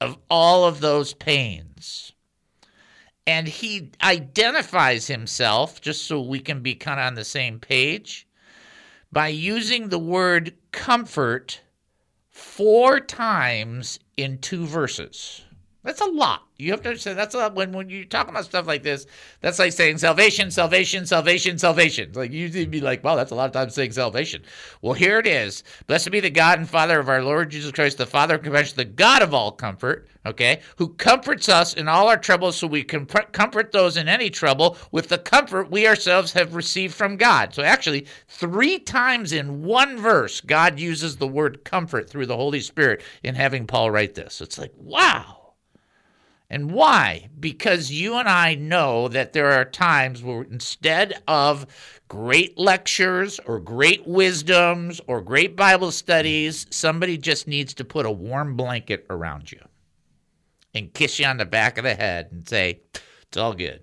of 0.00 0.18
all 0.28 0.64
of 0.64 0.80
those 0.80 1.14
pains 1.14 2.13
and 3.26 3.48
he 3.48 3.90
identifies 4.02 5.06
himself, 5.06 5.80
just 5.80 6.06
so 6.06 6.20
we 6.20 6.40
can 6.40 6.60
be 6.60 6.74
kind 6.74 7.00
of 7.00 7.06
on 7.06 7.14
the 7.14 7.24
same 7.24 7.58
page, 7.58 8.26
by 9.12 9.28
using 9.28 9.88
the 9.88 9.98
word 9.98 10.54
comfort 10.72 11.60
four 12.30 13.00
times 13.00 13.98
in 14.16 14.38
two 14.38 14.66
verses. 14.66 15.43
That's 15.84 16.00
a 16.00 16.06
lot. 16.06 16.44
You 16.56 16.70
have 16.70 16.80
to 16.82 16.88
understand 16.88 17.18
that's 17.18 17.34
a 17.34 17.38
lot. 17.38 17.54
When 17.54 17.72
when 17.72 17.90
you 17.90 18.06
talk 18.06 18.28
about 18.28 18.46
stuff 18.46 18.66
like 18.66 18.82
this, 18.82 19.06
that's 19.42 19.58
like 19.58 19.72
saying 19.72 19.98
salvation, 19.98 20.50
salvation, 20.50 21.04
salvation, 21.04 21.58
salvation. 21.58 22.12
Like 22.14 22.32
you'd 22.32 22.70
be 22.70 22.80
like, 22.80 23.04
wow, 23.04 23.16
that's 23.16 23.32
a 23.32 23.34
lot 23.34 23.46
of 23.46 23.52
times 23.52 23.74
saying 23.74 23.92
salvation. 23.92 24.44
Well, 24.80 24.94
here 24.94 25.18
it 25.18 25.26
is. 25.26 25.62
Blessed 25.86 26.10
be 26.10 26.20
the 26.20 26.30
God 26.30 26.58
and 26.58 26.68
Father 26.68 26.98
of 26.98 27.10
our 27.10 27.22
Lord 27.22 27.50
Jesus 27.50 27.70
Christ, 27.70 27.98
the 27.98 28.06
Father 28.06 28.36
of 28.36 28.42
compassion, 28.42 28.76
the 28.76 28.86
God 28.86 29.20
of 29.20 29.34
all 29.34 29.52
comfort. 29.52 30.08
Okay, 30.24 30.60
who 30.76 30.88
comforts 30.94 31.50
us 31.50 31.74
in 31.74 31.86
all 31.86 32.08
our 32.08 32.16
troubles, 32.16 32.56
so 32.56 32.66
we 32.66 32.82
can 32.82 33.04
comfort 33.04 33.72
those 33.72 33.98
in 33.98 34.08
any 34.08 34.30
trouble 34.30 34.78
with 34.90 35.08
the 35.08 35.18
comfort 35.18 35.70
we 35.70 35.86
ourselves 35.86 36.32
have 36.32 36.54
received 36.54 36.94
from 36.94 37.18
God. 37.18 37.52
So 37.52 37.62
actually, 37.62 38.06
three 38.28 38.78
times 38.78 39.34
in 39.34 39.62
one 39.62 39.98
verse, 39.98 40.40
God 40.40 40.80
uses 40.80 41.18
the 41.18 41.28
word 41.28 41.62
comfort 41.64 42.08
through 42.08 42.24
the 42.24 42.36
Holy 42.36 42.60
Spirit 42.60 43.02
in 43.22 43.34
having 43.34 43.66
Paul 43.66 43.90
write 43.90 44.14
this. 44.14 44.40
It's 44.40 44.56
like, 44.56 44.72
wow. 44.78 45.43
And 46.54 46.70
why? 46.70 47.30
Because 47.40 47.90
you 47.90 48.14
and 48.14 48.28
I 48.28 48.54
know 48.54 49.08
that 49.08 49.32
there 49.32 49.50
are 49.50 49.64
times 49.64 50.22
where 50.22 50.42
instead 50.42 51.20
of 51.26 51.66
great 52.06 52.56
lectures 52.56 53.40
or 53.44 53.58
great 53.58 54.06
wisdoms 54.06 55.00
or 55.08 55.20
great 55.20 55.56
Bible 55.56 55.90
studies, 55.90 56.68
somebody 56.70 57.18
just 57.18 57.48
needs 57.48 57.74
to 57.74 57.84
put 57.84 58.06
a 58.06 58.10
warm 58.12 58.54
blanket 58.54 59.04
around 59.10 59.50
you 59.50 59.58
and 60.72 60.94
kiss 60.94 61.18
you 61.18 61.26
on 61.26 61.38
the 61.38 61.44
back 61.44 61.76
of 61.76 61.82
the 61.82 61.96
head 61.96 62.28
and 62.30 62.48
say, 62.48 62.82
it's 63.22 63.36
all 63.36 63.54
good. 63.54 63.80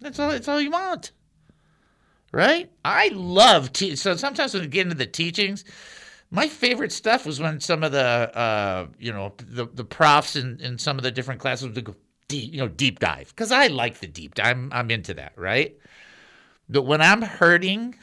That's 0.00 0.18
all, 0.18 0.28
that's 0.28 0.46
all 0.46 0.60
you 0.60 0.72
want. 0.72 1.12
Right? 2.32 2.70
I 2.84 3.12
love, 3.14 3.72
te- 3.72 3.96
so 3.96 4.14
sometimes 4.14 4.52
when 4.52 4.64
we 4.64 4.68
get 4.68 4.82
into 4.82 4.94
the 4.94 5.06
teachings, 5.06 5.64
my 6.30 6.48
favorite 6.48 6.92
stuff 6.92 7.24
was 7.24 7.40
when 7.40 7.60
some 7.60 7.82
of 7.82 7.92
the 7.92 7.98
uh, 7.98 8.86
you 8.98 9.12
know 9.12 9.34
the 9.38 9.66
the 9.66 9.84
profs 9.84 10.36
in, 10.36 10.60
in 10.60 10.78
some 10.78 10.96
of 10.96 11.02
the 11.02 11.10
different 11.10 11.40
classes 11.40 11.66
would 11.66 11.84
go 11.84 11.96
deep 12.30 12.54
you 12.54 12.60
know 12.60 12.68
deep 12.68 13.00
dive 13.00 13.28
because 13.28 13.52
I 13.52 13.66
like 13.66 13.98
the 13.98 14.06
deep 14.06 14.34
dive. 14.34 14.46
I'm 14.46 14.72
I'm 14.72 14.90
into 14.90 15.14
that, 15.14 15.32
right? 15.36 15.76
But 16.68 16.82
when 16.82 17.02
I'm 17.02 17.20
hurting, 17.20 17.96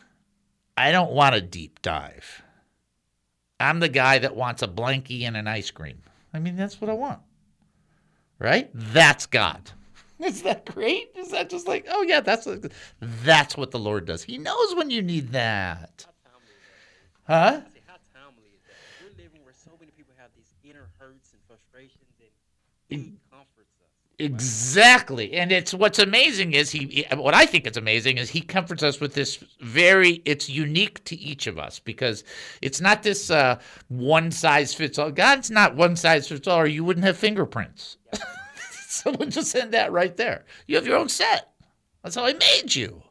I 0.75 0.91
don't 0.91 1.11
want 1.11 1.35
a 1.35 1.41
deep 1.41 1.81
dive. 1.81 2.43
I'm 3.59 3.79
the 3.79 3.89
guy 3.89 4.19
that 4.19 4.35
wants 4.35 4.61
a 4.61 4.67
blankie 4.67 5.23
and 5.23 5.35
an 5.35 5.47
ice 5.47 5.71
cream. 5.71 6.03
I 6.33 6.39
mean, 6.39 6.57
that's 6.57 6.79
what 6.79 6.89
I 6.89 6.93
want. 6.93 7.19
Right? 8.37 8.69
That's 8.73 9.25
God. 9.25 9.71
Is 10.19 10.43
that 10.43 10.65
great? 10.65 11.11
Is 11.15 11.31
that 11.31 11.49
just 11.49 11.67
like, 11.67 11.87
oh 11.89 12.01
yeah, 12.03 12.19
that's 12.19 12.47
that's 12.99 13.55
what 13.55 13.71
the 13.71 13.79
Lord 13.79 14.05
does. 14.05 14.23
He 14.23 14.37
knows 14.37 14.75
when 14.75 14.89
you 14.89 15.01
need 15.01 15.31
that. 15.31 16.05
How 16.05 16.31
timely 16.31 16.51
is 16.51 17.27
that 17.27 17.33
Huh? 17.33 17.61
Exactly. 24.19 25.34
And 25.34 25.51
it's 25.51 25.75
what's 25.75 25.99
amazing 25.99 26.53
is 26.53 26.71
he 26.71 27.06
what 27.13 27.36
I 27.36 27.45
think 27.45 27.67
is 27.67 27.77
amazing 27.77 28.17
is 28.17 28.32
he 28.32 28.41
comforts 28.41 28.82
us 28.82 28.99
with 28.99 29.13
this 29.13 29.38
very 29.60 30.23
it's 30.25 30.49
unique 30.49 31.03
to 31.06 31.15
each 31.15 31.45
of 31.45 31.60
us 31.60 31.77
because 31.77 32.23
it's 32.63 32.82
not 32.82 33.03
this 33.03 33.30
uh, 33.30 33.60
one 33.89 34.32
size 34.32 34.73
fits 34.73 34.97
all. 34.97 35.12
God's 35.12 35.51
not 35.51 35.75
one 35.75 35.95
size 35.95 36.27
fits 36.27 36.47
all 36.47 36.62
or 36.62 36.65
you 36.65 36.84
wouldn't 36.84 37.06
have 37.06 37.17
fingerprints. 37.17 37.97
Someone 38.88 39.30
just 39.30 39.51
send 39.51 39.71
that 39.73 39.91
right 39.91 40.17
there. 40.17 40.45
You 40.65 40.77
have 40.77 40.88
your 40.88 40.97
own 40.97 41.10
set. 41.10 41.53
That's 42.01 42.15
how 42.15 42.25
I 42.25 42.34
made 42.34 42.73
you. 42.73 43.03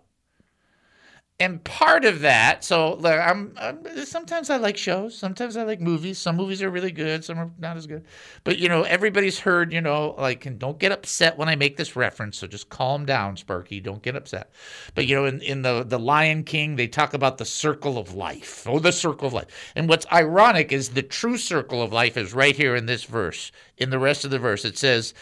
And 1.38 1.62
part 1.64 2.06
of 2.06 2.20
that, 2.20 2.64
so 2.64 2.94
like, 2.94 3.20
I'm, 3.20 3.52
I'm 3.58 4.06
sometimes 4.06 4.48
I 4.48 4.56
like 4.56 4.78
shows, 4.78 5.18
sometimes 5.18 5.58
I 5.58 5.64
like 5.64 5.82
movies. 5.82 6.16
Some 6.16 6.34
movies 6.34 6.62
are 6.62 6.70
really 6.70 6.90
good, 6.90 7.26
some 7.26 7.38
are 7.38 7.50
not 7.58 7.76
as 7.76 7.86
good. 7.86 8.06
But 8.42 8.58
you 8.58 8.70
know, 8.70 8.84
everybody's 8.84 9.38
heard, 9.38 9.70
you 9.70 9.82
know, 9.82 10.14
like, 10.16 10.46
and 10.46 10.58
don't 10.58 10.78
get 10.78 10.92
upset 10.92 11.36
when 11.36 11.50
I 11.50 11.54
make 11.54 11.76
this 11.76 11.94
reference. 11.94 12.38
So 12.38 12.46
just 12.46 12.70
calm 12.70 13.04
down, 13.04 13.36
Sparky. 13.36 13.80
Don't 13.80 14.00
get 14.02 14.16
upset. 14.16 14.50
But 14.94 15.08
you 15.08 15.14
know, 15.14 15.26
in, 15.26 15.42
in 15.42 15.60
the 15.60 15.84
the 15.84 15.98
Lion 15.98 16.42
King, 16.42 16.76
they 16.76 16.88
talk 16.88 17.12
about 17.12 17.36
the 17.36 17.44
circle 17.44 17.98
of 17.98 18.14
life. 18.14 18.66
Oh, 18.66 18.78
the 18.78 18.90
circle 18.90 19.26
of 19.26 19.34
life. 19.34 19.72
And 19.76 19.90
what's 19.90 20.06
ironic 20.10 20.72
is 20.72 20.88
the 20.88 21.02
true 21.02 21.36
circle 21.36 21.82
of 21.82 21.92
life 21.92 22.16
is 22.16 22.32
right 22.32 22.56
here 22.56 22.74
in 22.74 22.86
this 22.86 23.04
verse. 23.04 23.52
In 23.76 23.90
the 23.90 23.98
rest 23.98 24.24
of 24.24 24.30
the 24.30 24.38
verse, 24.38 24.64
it 24.64 24.78
says, 24.78 25.12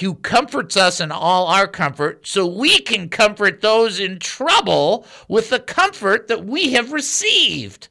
who 0.00 0.14
comforts 0.14 0.76
us 0.76 1.00
in 1.00 1.10
all 1.10 1.46
our 1.46 1.66
comfort, 1.66 2.26
so 2.26 2.46
we 2.46 2.78
can 2.80 3.08
comfort 3.08 3.60
those 3.60 3.98
in 4.00 4.18
trouble 4.18 5.06
with 5.36 5.50
the 5.50 5.60
comfort 5.60 6.28
that 6.28 6.46
we 6.46 6.72
have 6.72 6.92
received. 6.92 7.88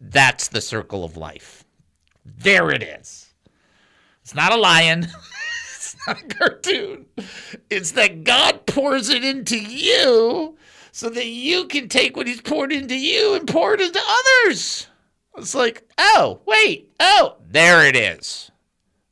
That's 0.00 0.48
the 0.48 0.62
circle 0.62 1.04
of 1.04 1.18
life. 1.18 1.62
There 2.24 2.70
it 2.70 2.82
is. 2.82 3.34
It's 4.22 4.34
not 4.34 4.50
a 4.50 4.56
lion, 4.56 5.06
it's 5.74 5.94
not 6.06 6.22
a 6.22 6.26
cartoon. 6.26 7.04
It's 7.68 7.92
that 7.92 8.24
God 8.24 8.64
pours 8.64 9.10
it 9.10 9.22
into 9.22 9.58
you 9.58 10.56
so 10.90 11.10
that 11.10 11.26
you 11.26 11.66
can 11.66 11.90
take 11.90 12.16
what 12.16 12.26
He's 12.26 12.40
poured 12.40 12.72
into 12.72 12.96
you 12.96 13.34
and 13.34 13.46
pour 13.46 13.74
it 13.74 13.82
into 13.82 14.00
others. 14.00 14.86
It's 15.36 15.54
like, 15.54 15.86
oh, 15.98 16.40
wait, 16.46 16.94
oh, 16.98 17.36
there 17.46 17.86
it 17.86 17.94
is. 17.94 18.50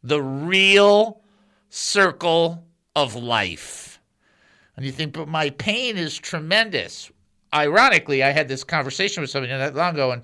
The 0.02 0.22
real 0.22 1.20
circle 1.68 2.64
of 2.96 3.14
life. 3.14 4.00
And 4.74 4.86
you 4.86 4.90
think, 4.90 5.12
but 5.12 5.28
my 5.28 5.50
pain 5.50 5.98
is 5.98 6.16
tremendous. 6.16 7.10
Ironically, 7.54 8.22
I 8.22 8.30
had 8.30 8.48
this 8.48 8.64
conversation 8.64 9.20
with 9.20 9.30
somebody 9.30 9.52
not 9.52 9.74
long 9.74 9.94
ago, 9.94 10.10
and 10.10 10.22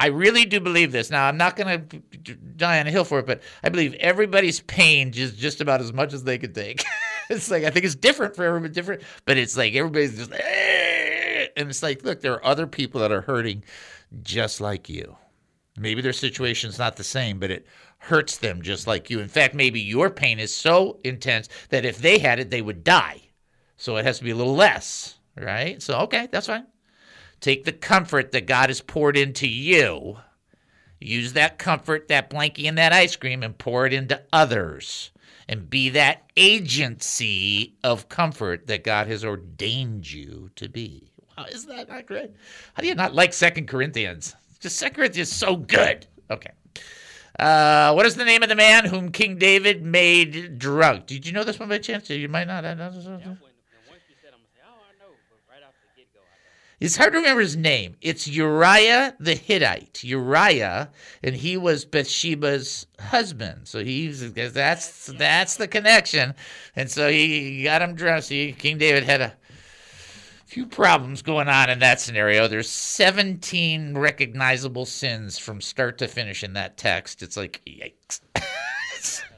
I 0.00 0.06
really 0.06 0.44
do 0.44 0.58
believe 0.58 0.90
this. 0.90 1.10
Now, 1.10 1.26
I'm 1.26 1.36
not 1.36 1.54
going 1.54 1.88
to 1.88 2.34
die 2.34 2.80
on 2.80 2.88
a 2.88 2.90
hill 2.90 3.04
for 3.04 3.20
it, 3.20 3.26
but 3.26 3.40
I 3.62 3.68
believe 3.68 3.94
everybody's 3.94 4.60
pain 4.60 5.12
is 5.14 5.36
just 5.36 5.60
about 5.60 5.80
as 5.80 5.92
much 5.92 6.12
as 6.12 6.24
they 6.24 6.38
could 6.38 6.56
take. 6.56 6.84
it's 7.30 7.52
like, 7.52 7.62
I 7.62 7.70
think 7.70 7.84
it's 7.84 7.94
different 7.94 8.34
for 8.34 8.44
everybody, 8.44 8.74
different, 8.74 9.02
but 9.26 9.36
it's 9.36 9.56
like 9.56 9.74
everybody's 9.74 10.16
just, 10.16 10.32
"Eh," 10.32 11.46
and 11.56 11.70
it's 11.70 11.84
like, 11.84 12.02
look, 12.02 12.20
there 12.20 12.32
are 12.32 12.44
other 12.44 12.66
people 12.66 13.00
that 13.00 13.12
are 13.12 13.20
hurting 13.20 13.62
just 14.22 14.60
like 14.60 14.88
you. 14.88 15.16
Maybe 15.78 16.02
their 16.02 16.12
situation's 16.12 16.80
not 16.80 16.96
the 16.96 17.04
same, 17.04 17.38
but 17.38 17.52
it 17.52 17.66
hurts 17.98 18.38
them 18.38 18.60
just 18.60 18.88
like 18.88 19.08
you. 19.08 19.20
In 19.20 19.28
fact, 19.28 19.54
maybe 19.54 19.80
your 19.80 20.10
pain 20.10 20.40
is 20.40 20.52
so 20.52 20.98
intense 21.04 21.48
that 21.68 21.84
if 21.84 21.98
they 21.98 22.18
had 22.18 22.40
it, 22.40 22.50
they 22.50 22.60
would 22.60 22.82
die. 22.82 23.22
So 23.76 23.96
it 23.98 24.04
has 24.04 24.18
to 24.18 24.24
be 24.24 24.32
a 24.32 24.36
little 24.36 24.56
less, 24.56 25.18
right? 25.36 25.80
So, 25.80 26.00
okay, 26.00 26.28
that's 26.30 26.48
fine. 26.48 26.66
Take 27.42 27.64
the 27.64 27.72
comfort 27.72 28.30
that 28.32 28.46
God 28.46 28.70
has 28.70 28.80
poured 28.80 29.16
into 29.16 29.48
you, 29.48 30.18
use 31.00 31.32
that 31.32 31.58
comfort, 31.58 32.06
that 32.06 32.30
blankie, 32.30 32.68
and 32.68 32.78
that 32.78 32.92
ice 32.92 33.16
cream, 33.16 33.42
and 33.42 33.58
pour 33.58 33.84
it 33.84 33.92
into 33.92 34.22
others. 34.32 35.10
And 35.48 35.68
be 35.68 35.88
that 35.90 36.30
agency 36.36 37.74
of 37.82 38.08
comfort 38.08 38.68
that 38.68 38.84
God 38.84 39.08
has 39.08 39.24
ordained 39.24 40.10
you 40.10 40.50
to 40.54 40.68
be. 40.68 41.10
Wow, 41.36 41.46
isn't 41.50 41.68
that 41.68 41.88
not 41.88 42.06
great? 42.06 42.30
How 42.74 42.80
do 42.82 42.86
you 42.88 42.94
not 42.94 43.12
like 43.12 43.32
Second 43.32 43.66
Corinthians? 43.66 44.36
Just 44.60 44.76
Second 44.76 44.94
Corinthians 44.94 45.28
is 45.30 45.36
so 45.36 45.56
good. 45.56 46.06
Okay. 46.30 46.52
Uh, 47.40 47.92
what 47.92 48.06
is 48.06 48.14
the 48.14 48.24
name 48.24 48.44
of 48.44 48.48
the 48.48 48.54
man 48.54 48.84
whom 48.84 49.10
King 49.10 49.36
David 49.36 49.82
made 49.84 50.60
drunk? 50.60 51.06
Did 51.06 51.26
you 51.26 51.32
know 51.32 51.42
this 51.42 51.58
one 51.58 51.68
by 51.68 51.78
chance? 51.78 52.08
You 52.08 52.28
might 52.28 52.46
not. 52.46 52.64
I 52.64 52.74
don't- 52.74 53.38
It's 56.82 56.96
hard 56.96 57.12
to 57.12 57.20
remember 57.20 57.42
his 57.42 57.56
name. 57.56 57.94
It's 58.00 58.26
Uriah 58.26 59.14
the 59.20 59.36
Hittite. 59.36 60.02
Uriah, 60.02 60.90
and 61.22 61.36
he 61.36 61.56
was 61.56 61.84
Bathsheba's 61.84 62.88
husband. 62.98 63.68
So 63.68 63.84
he's 63.84 64.32
that's 64.32 65.06
that's 65.06 65.56
the 65.58 65.68
connection. 65.68 66.34
And 66.74 66.90
so 66.90 67.08
he 67.08 67.62
got 67.62 67.82
him 67.82 67.94
drunk. 67.94 68.24
See, 68.24 68.52
King 68.58 68.78
David 68.78 69.04
had 69.04 69.20
a 69.20 69.32
few 70.46 70.66
problems 70.66 71.22
going 71.22 71.48
on 71.48 71.70
in 71.70 71.78
that 71.78 72.00
scenario. 72.00 72.48
There's 72.48 72.68
17 72.68 73.96
recognizable 73.96 74.84
sins 74.84 75.38
from 75.38 75.60
start 75.60 75.98
to 75.98 76.08
finish 76.08 76.42
in 76.42 76.54
that 76.54 76.76
text. 76.76 77.22
It's 77.22 77.36
like 77.36 77.62
yikes. 77.64 78.20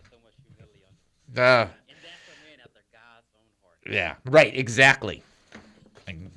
Uh, 1.37 1.67
yeah, 3.91 4.15
right, 4.25 4.57
exactly. 4.57 5.21
And 6.07 6.31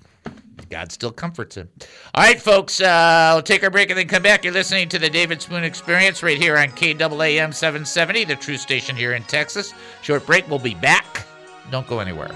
God 0.69 0.91
still 0.91 1.11
comforts 1.11 1.55
him. 1.55 1.69
All 2.13 2.23
right, 2.23 2.41
folks, 2.41 2.81
uh, 2.81 3.31
we'll 3.33 3.43
take 3.43 3.63
our 3.63 3.69
break 3.69 3.89
and 3.89 3.97
then 3.97 4.07
come 4.07 4.23
back. 4.23 4.43
You're 4.43 4.53
listening 4.53 4.89
to 4.89 4.99
the 4.99 5.09
David 5.09 5.41
Spoon 5.41 5.63
Experience 5.63 6.23
right 6.23 6.37
here 6.37 6.57
on 6.57 6.69
KAAM 6.69 7.53
770, 7.53 8.25
the 8.25 8.35
true 8.35 8.57
station 8.57 8.95
here 8.95 9.13
in 9.13 9.23
Texas. 9.23 9.73
Short 10.01 10.25
break. 10.25 10.47
We'll 10.49 10.59
be 10.59 10.75
back. 10.75 11.25
Don't 11.71 11.87
go 11.87 11.99
anywhere. 11.99 12.31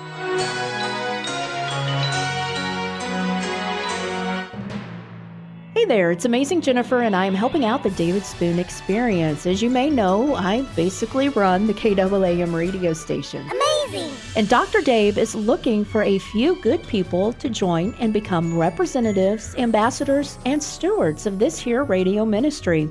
Hey 5.82 5.88
there, 5.88 6.12
it's 6.12 6.26
Amazing 6.26 6.62
Jennifer, 6.62 7.02
and 7.02 7.15
I 7.15 7.26
am 7.26 7.34
helping 7.34 7.65
out 7.65 7.82
the 7.82 7.89
David 7.89 8.24
Spoon 8.24 8.60
Experience. 8.60 9.48
As 9.48 9.63
you 9.63 9.70
may 9.72 9.89
know, 9.89 10.36
I 10.36 10.62
basically 10.76 11.30
run 11.30 11.65
the 11.65 11.74
KAAM 11.74 12.54
radio 12.54 12.94
station. 12.94 13.50
Amazing! 13.50 14.15
And 14.36 14.48
Dr. 14.48 14.82
Dave 14.82 15.17
is 15.17 15.34
looking 15.34 15.84
for 15.84 16.04
a 16.04 16.20
few 16.20 16.54
good 16.62 16.84
people 16.84 17.34
to 17.34 17.50
join 17.50 17.96
and 17.98 18.13
become 18.13 18.56
representatives, 18.56 19.56
ambassadors, 19.56 20.38
and 20.46 20.62
stewards 20.62 21.26
of 21.26 21.39
this 21.39 21.58
here 21.58 21.84
radio 21.84 22.26
ministry. 22.26 22.88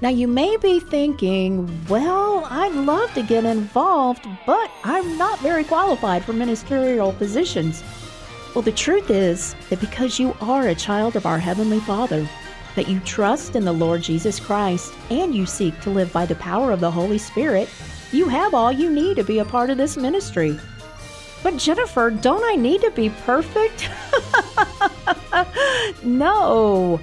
Now, 0.00 0.10
you 0.10 0.28
may 0.28 0.56
be 0.56 0.78
thinking, 0.78 1.68
well, 1.88 2.46
I'd 2.48 2.74
love 2.74 3.12
to 3.14 3.24
get 3.24 3.44
involved, 3.44 4.24
but 4.46 4.70
I'm 4.84 5.18
not 5.18 5.40
very 5.40 5.64
qualified 5.64 6.24
for 6.24 6.32
ministerial 6.32 7.12
positions. 7.12 7.82
Well, 8.54 8.62
the 8.62 8.72
truth 8.72 9.10
is 9.10 9.54
that 9.68 9.80
because 9.80 10.18
you 10.18 10.36
are 10.40 10.68
a 10.68 10.74
child 10.74 11.14
of 11.14 11.24
our 11.24 11.38
Heavenly 11.38 11.78
Father, 11.80 12.28
that 12.74 12.88
you 12.88 12.98
trust 13.00 13.54
in 13.54 13.64
the 13.64 13.72
Lord 13.72 14.02
Jesus 14.02 14.40
Christ, 14.40 14.92
and 15.08 15.32
you 15.34 15.46
seek 15.46 15.80
to 15.80 15.90
live 15.90 16.12
by 16.12 16.26
the 16.26 16.34
power 16.34 16.72
of 16.72 16.80
the 16.80 16.90
Holy 16.90 17.18
Spirit, 17.18 17.68
you 18.10 18.28
have 18.28 18.52
all 18.52 18.72
you 18.72 18.90
need 18.90 19.16
to 19.16 19.24
be 19.24 19.38
a 19.38 19.44
part 19.44 19.70
of 19.70 19.76
this 19.76 19.96
ministry. 19.96 20.58
But 21.44 21.58
Jennifer, 21.58 22.10
don't 22.10 22.44
I 22.44 22.56
need 22.56 22.80
to 22.80 22.90
be 22.90 23.10
perfect? 23.24 23.88
no. 26.04 27.00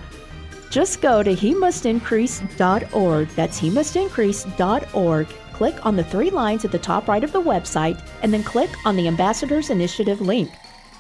Just 0.70 1.02
go 1.02 1.24
to 1.24 1.34
he 1.34 1.56
must 1.56 1.86
increase.org. 1.86 3.30
That's 3.30 3.58
he 3.58 3.70
must 3.70 3.96
increase.org. 3.96 5.28
Click 5.54 5.86
on 5.86 5.96
the 5.96 6.04
three 6.04 6.30
lines 6.30 6.66
at 6.66 6.72
the 6.72 6.78
top 6.78 7.08
right 7.08 7.24
of 7.24 7.32
the 7.32 7.42
website 7.42 8.00
and 8.22 8.34
then 8.34 8.44
click 8.44 8.70
on 8.86 8.96
the 8.96 9.08
Ambassadors 9.08 9.70
Initiative 9.70 10.22
link. 10.22 10.52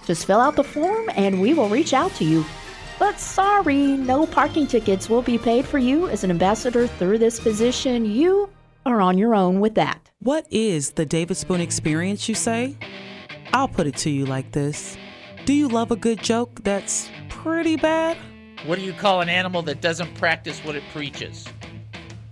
Just 0.07 0.25
fill 0.25 0.39
out 0.39 0.55
the 0.55 0.63
form 0.63 1.09
and 1.17 1.41
we 1.41 1.53
will 1.53 1.67
reach 1.67 1.93
out 1.93 2.13
to 2.15 2.23
you. 2.23 2.45
But 2.97 3.19
sorry, 3.19 3.75
no 3.75 4.25
parking 4.25 4.65
tickets 4.65 5.09
will 5.09 5.21
be 5.21 5.37
paid 5.37 5.65
for 5.65 5.79
you 5.79 6.07
as 6.07 6.23
an 6.23 6.31
ambassador 6.31 6.87
through 6.87 7.17
this 7.17 7.41
position. 7.41 8.05
You 8.05 8.49
are 8.85 9.01
on 9.01 9.17
your 9.17 9.35
own 9.35 9.59
with 9.59 9.75
that. 9.75 10.09
What 10.19 10.47
is 10.49 10.91
the 10.91 11.05
David 11.05 11.35
Spoon 11.35 11.59
experience, 11.59 12.29
you 12.29 12.35
say? 12.35 12.77
I'll 13.51 13.67
put 13.67 13.85
it 13.85 13.97
to 13.97 14.09
you 14.09 14.25
like 14.25 14.53
this 14.53 14.97
Do 15.43 15.51
you 15.51 15.67
love 15.67 15.91
a 15.91 15.97
good 15.97 16.23
joke 16.23 16.63
that's 16.63 17.09
pretty 17.27 17.75
bad? 17.75 18.17
What 18.65 18.79
do 18.79 18.85
you 18.85 18.93
call 18.93 19.19
an 19.19 19.27
animal 19.27 19.61
that 19.63 19.81
doesn't 19.81 20.15
practice 20.15 20.59
what 20.61 20.77
it 20.77 20.83
preaches? 20.93 21.45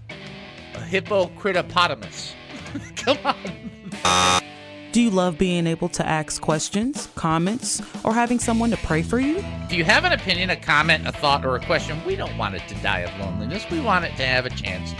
A 0.09 0.79
hippocritopotamus. 0.79 2.35
Come 2.95 3.17
on. 3.25 4.41
Do 4.95 5.01
you 5.01 5.10
love 5.10 5.38
being 5.38 5.67
able 5.67 5.89
to 5.89 6.08
ask 6.08 6.41
questions, 6.41 7.10
comments, 7.15 7.81
or 8.05 8.13
having 8.13 8.39
someone 8.39 8.69
to 8.69 8.77
pray 8.77 9.01
for 9.01 9.19
you? 9.19 9.43
If 9.65 9.73
you 9.73 9.84
have 9.84 10.05
an 10.05 10.13
opinion, 10.13 10.51
a 10.51 10.55
comment, 10.55 11.05
a 11.05 11.12
thought, 11.12 11.45
or 11.45 11.58
a 11.58 11.65
question, 11.65 12.01
we 12.05 12.15
don't 12.15 12.38
want 12.38 12.55
it 12.55 12.65
to 12.69 12.75
die 12.75 12.99
of 12.99 13.19
loneliness. 13.19 13.69
We 13.69 13.81
want 13.81 14.05
it 14.05 14.15
to 14.15 14.25
have 14.25 14.45
a 14.45 14.49
chance. 14.49 14.93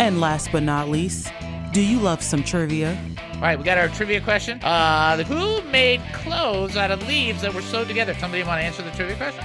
And 0.00 0.20
last 0.20 0.50
but 0.50 0.64
not 0.64 0.88
least, 0.88 1.32
do 1.72 1.80
you 1.80 2.00
love 2.00 2.24
some 2.24 2.42
trivia? 2.42 3.00
All 3.34 3.42
right, 3.42 3.56
we 3.56 3.62
got 3.62 3.78
our 3.78 3.86
trivia 3.86 4.20
question. 4.20 4.58
Uh, 4.64 5.22
who 5.22 5.62
made 5.70 6.00
clothes 6.12 6.76
out 6.76 6.90
of 6.90 7.06
leaves 7.06 7.42
that 7.42 7.54
were 7.54 7.62
sewed 7.62 7.86
together? 7.86 8.14
Somebody 8.14 8.42
want 8.42 8.60
to 8.60 8.64
answer 8.64 8.82
the 8.82 8.90
trivia 8.90 9.14
question? 9.14 9.44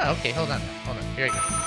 Oh, 0.00 0.10
okay. 0.18 0.32
Hold 0.32 0.50
on. 0.50 0.60
Hold 0.60 0.96
on. 0.96 1.04
Here 1.14 1.26
we 1.26 1.30
go. 1.30 1.59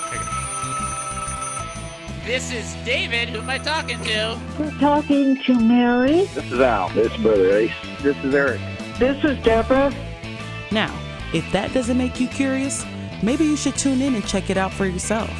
Here 2.24 2.34
you 2.34 2.40
go. 2.40 2.48
This 2.48 2.52
is 2.52 2.74
David. 2.84 3.28
Who 3.28 3.40
am 3.40 3.50
I 3.50 3.58
talking 3.58 4.02
to? 4.04 4.40
We're 4.58 4.70
talking 4.78 5.36
to 5.42 5.54
Mary. 5.60 6.24
This 6.34 6.52
is 6.52 6.60
Al. 6.60 6.88
This 6.90 7.12
is 7.12 7.22
Brother 7.22 7.56
Ace. 7.56 7.72
This 8.02 8.16
is 8.24 8.34
Eric. 8.34 8.60
This 8.98 9.24
is 9.24 9.42
Deborah. 9.44 9.92
Now, 10.70 10.94
if 11.32 11.50
that 11.52 11.72
doesn't 11.72 11.98
make 11.98 12.20
you 12.20 12.28
curious, 12.28 12.84
maybe 13.22 13.44
you 13.44 13.56
should 13.56 13.76
tune 13.76 14.00
in 14.00 14.14
and 14.14 14.26
check 14.26 14.50
it 14.50 14.56
out 14.56 14.72
for 14.72 14.86
yourself. 14.86 15.30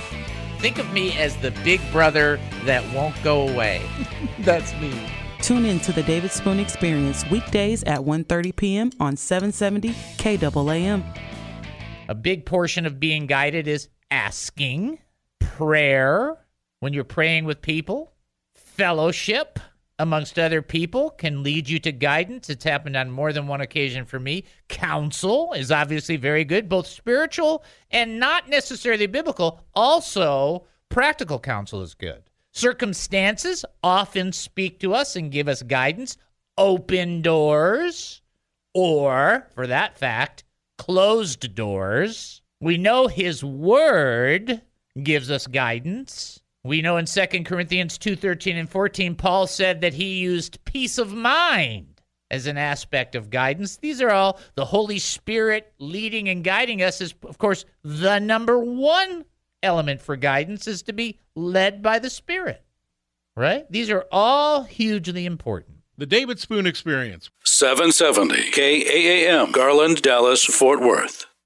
Think 0.58 0.78
of 0.78 0.92
me 0.92 1.16
as 1.18 1.36
the 1.36 1.50
big 1.62 1.80
brother 1.92 2.40
that 2.64 2.82
won't 2.94 3.14
go 3.22 3.48
away. 3.48 3.82
That's 4.40 4.72
me. 4.80 5.08
Tune 5.40 5.66
in 5.66 5.78
to 5.80 5.92
the 5.92 6.02
David 6.02 6.30
Spoon 6.30 6.58
Experience 6.58 7.28
weekdays 7.30 7.82
at 7.84 8.00
1:30 8.00 8.56
p.m. 8.56 8.90
on 8.98 9.16
770 9.16 9.90
KAAM. 10.16 11.04
A 12.08 12.14
big 12.14 12.46
portion 12.46 12.86
of 12.86 12.98
being 12.98 13.26
guided 13.26 13.68
is 13.68 13.88
asking, 14.10 14.98
prayer, 15.40 16.38
when 16.84 16.92
you're 16.92 17.02
praying 17.02 17.46
with 17.46 17.62
people, 17.62 18.12
fellowship 18.54 19.58
amongst 19.98 20.38
other 20.38 20.60
people 20.60 21.08
can 21.08 21.42
lead 21.42 21.66
you 21.66 21.78
to 21.78 21.90
guidance. 21.90 22.50
It's 22.50 22.62
happened 22.64 22.94
on 22.94 23.10
more 23.10 23.32
than 23.32 23.46
one 23.46 23.62
occasion 23.62 24.04
for 24.04 24.20
me. 24.20 24.44
Counsel 24.68 25.54
is 25.54 25.72
obviously 25.72 26.18
very 26.18 26.44
good, 26.44 26.68
both 26.68 26.86
spiritual 26.86 27.64
and 27.90 28.20
not 28.20 28.50
necessarily 28.50 29.06
biblical. 29.06 29.64
Also, 29.74 30.66
practical 30.90 31.38
counsel 31.38 31.80
is 31.80 31.94
good. 31.94 32.24
Circumstances 32.52 33.64
often 33.82 34.30
speak 34.30 34.78
to 34.80 34.92
us 34.92 35.16
and 35.16 35.32
give 35.32 35.48
us 35.48 35.62
guidance. 35.62 36.18
Open 36.58 37.22
doors, 37.22 38.20
or 38.74 39.48
for 39.54 39.66
that 39.66 39.96
fact, 39.96 40.44
closed 40.76 41.54
doors. 41.54 42.42
We 42.60 42.76
know 42.76 43.06
his 43.06 43.42
word 43.42 44.60
gives 45.02 45.30
us 45.30 45.46
guidance. 45.46 46.42
We 46.64 46.80
know 46.80 46.96
in 46.96 47.04
2 47.04 47.44
Corinthians 47.44 47.98
2:13 47.98 48.56
and 48.56 48.70
14 48.70 49.14
Paul 49.14 49.46
said 49.46 49.82
that 49.82 49.94
he 49.94 50.14
used 50.14 50.64
peace 50.64 50.96
of 50.96 51.12
mind 51.12 52.00
as 52.30 52.46
an 52.46 52.56
aspect 52.56 53.14
of 53.14 53.28
guidance. 53.28 53.76
These 53.76 54.00
are 54.00 54.10
all 54.10 54.40
the 54.54 54.64
Holy 54.64 54.98
Spirit 54.98 55.72
leading 55.78 56.28
and 56.28 56.42
guiding 56.42 56.82
us 56.82 57.02
is 57.02 57.14
of 57.24 57.36
course 57.36 57.66
the 57.82 58.18
number 58.18 58.58
1 58.58 59.26
element 59.62 60.00
for 60.00 60.16
guidance 60.16 60.66
is 60.66 60.82
to 60.82 60.94
be 60.94 61.20
led 61.36 61.82
by 61.82 61.98
the 61.98 62.10
Spirit. 62.10 62.64
Right? 63.36 63.70
These 63.70 63.90
are 63.90 64.06
all 64.10 64.62
hugely 64.62 65.26
important. 65.26 65.78
The 65.98 66.06
David 66.06 66.40
Spoon 66.40 66.66
Experience. 66.66 67.30
770 67.44 68.50
KAAM, 68.50 69.52
Garland, 69.52 70.02
Dallas, 70.02 70.44
Fort 70.44 70.80
Worth. 70.80 71.26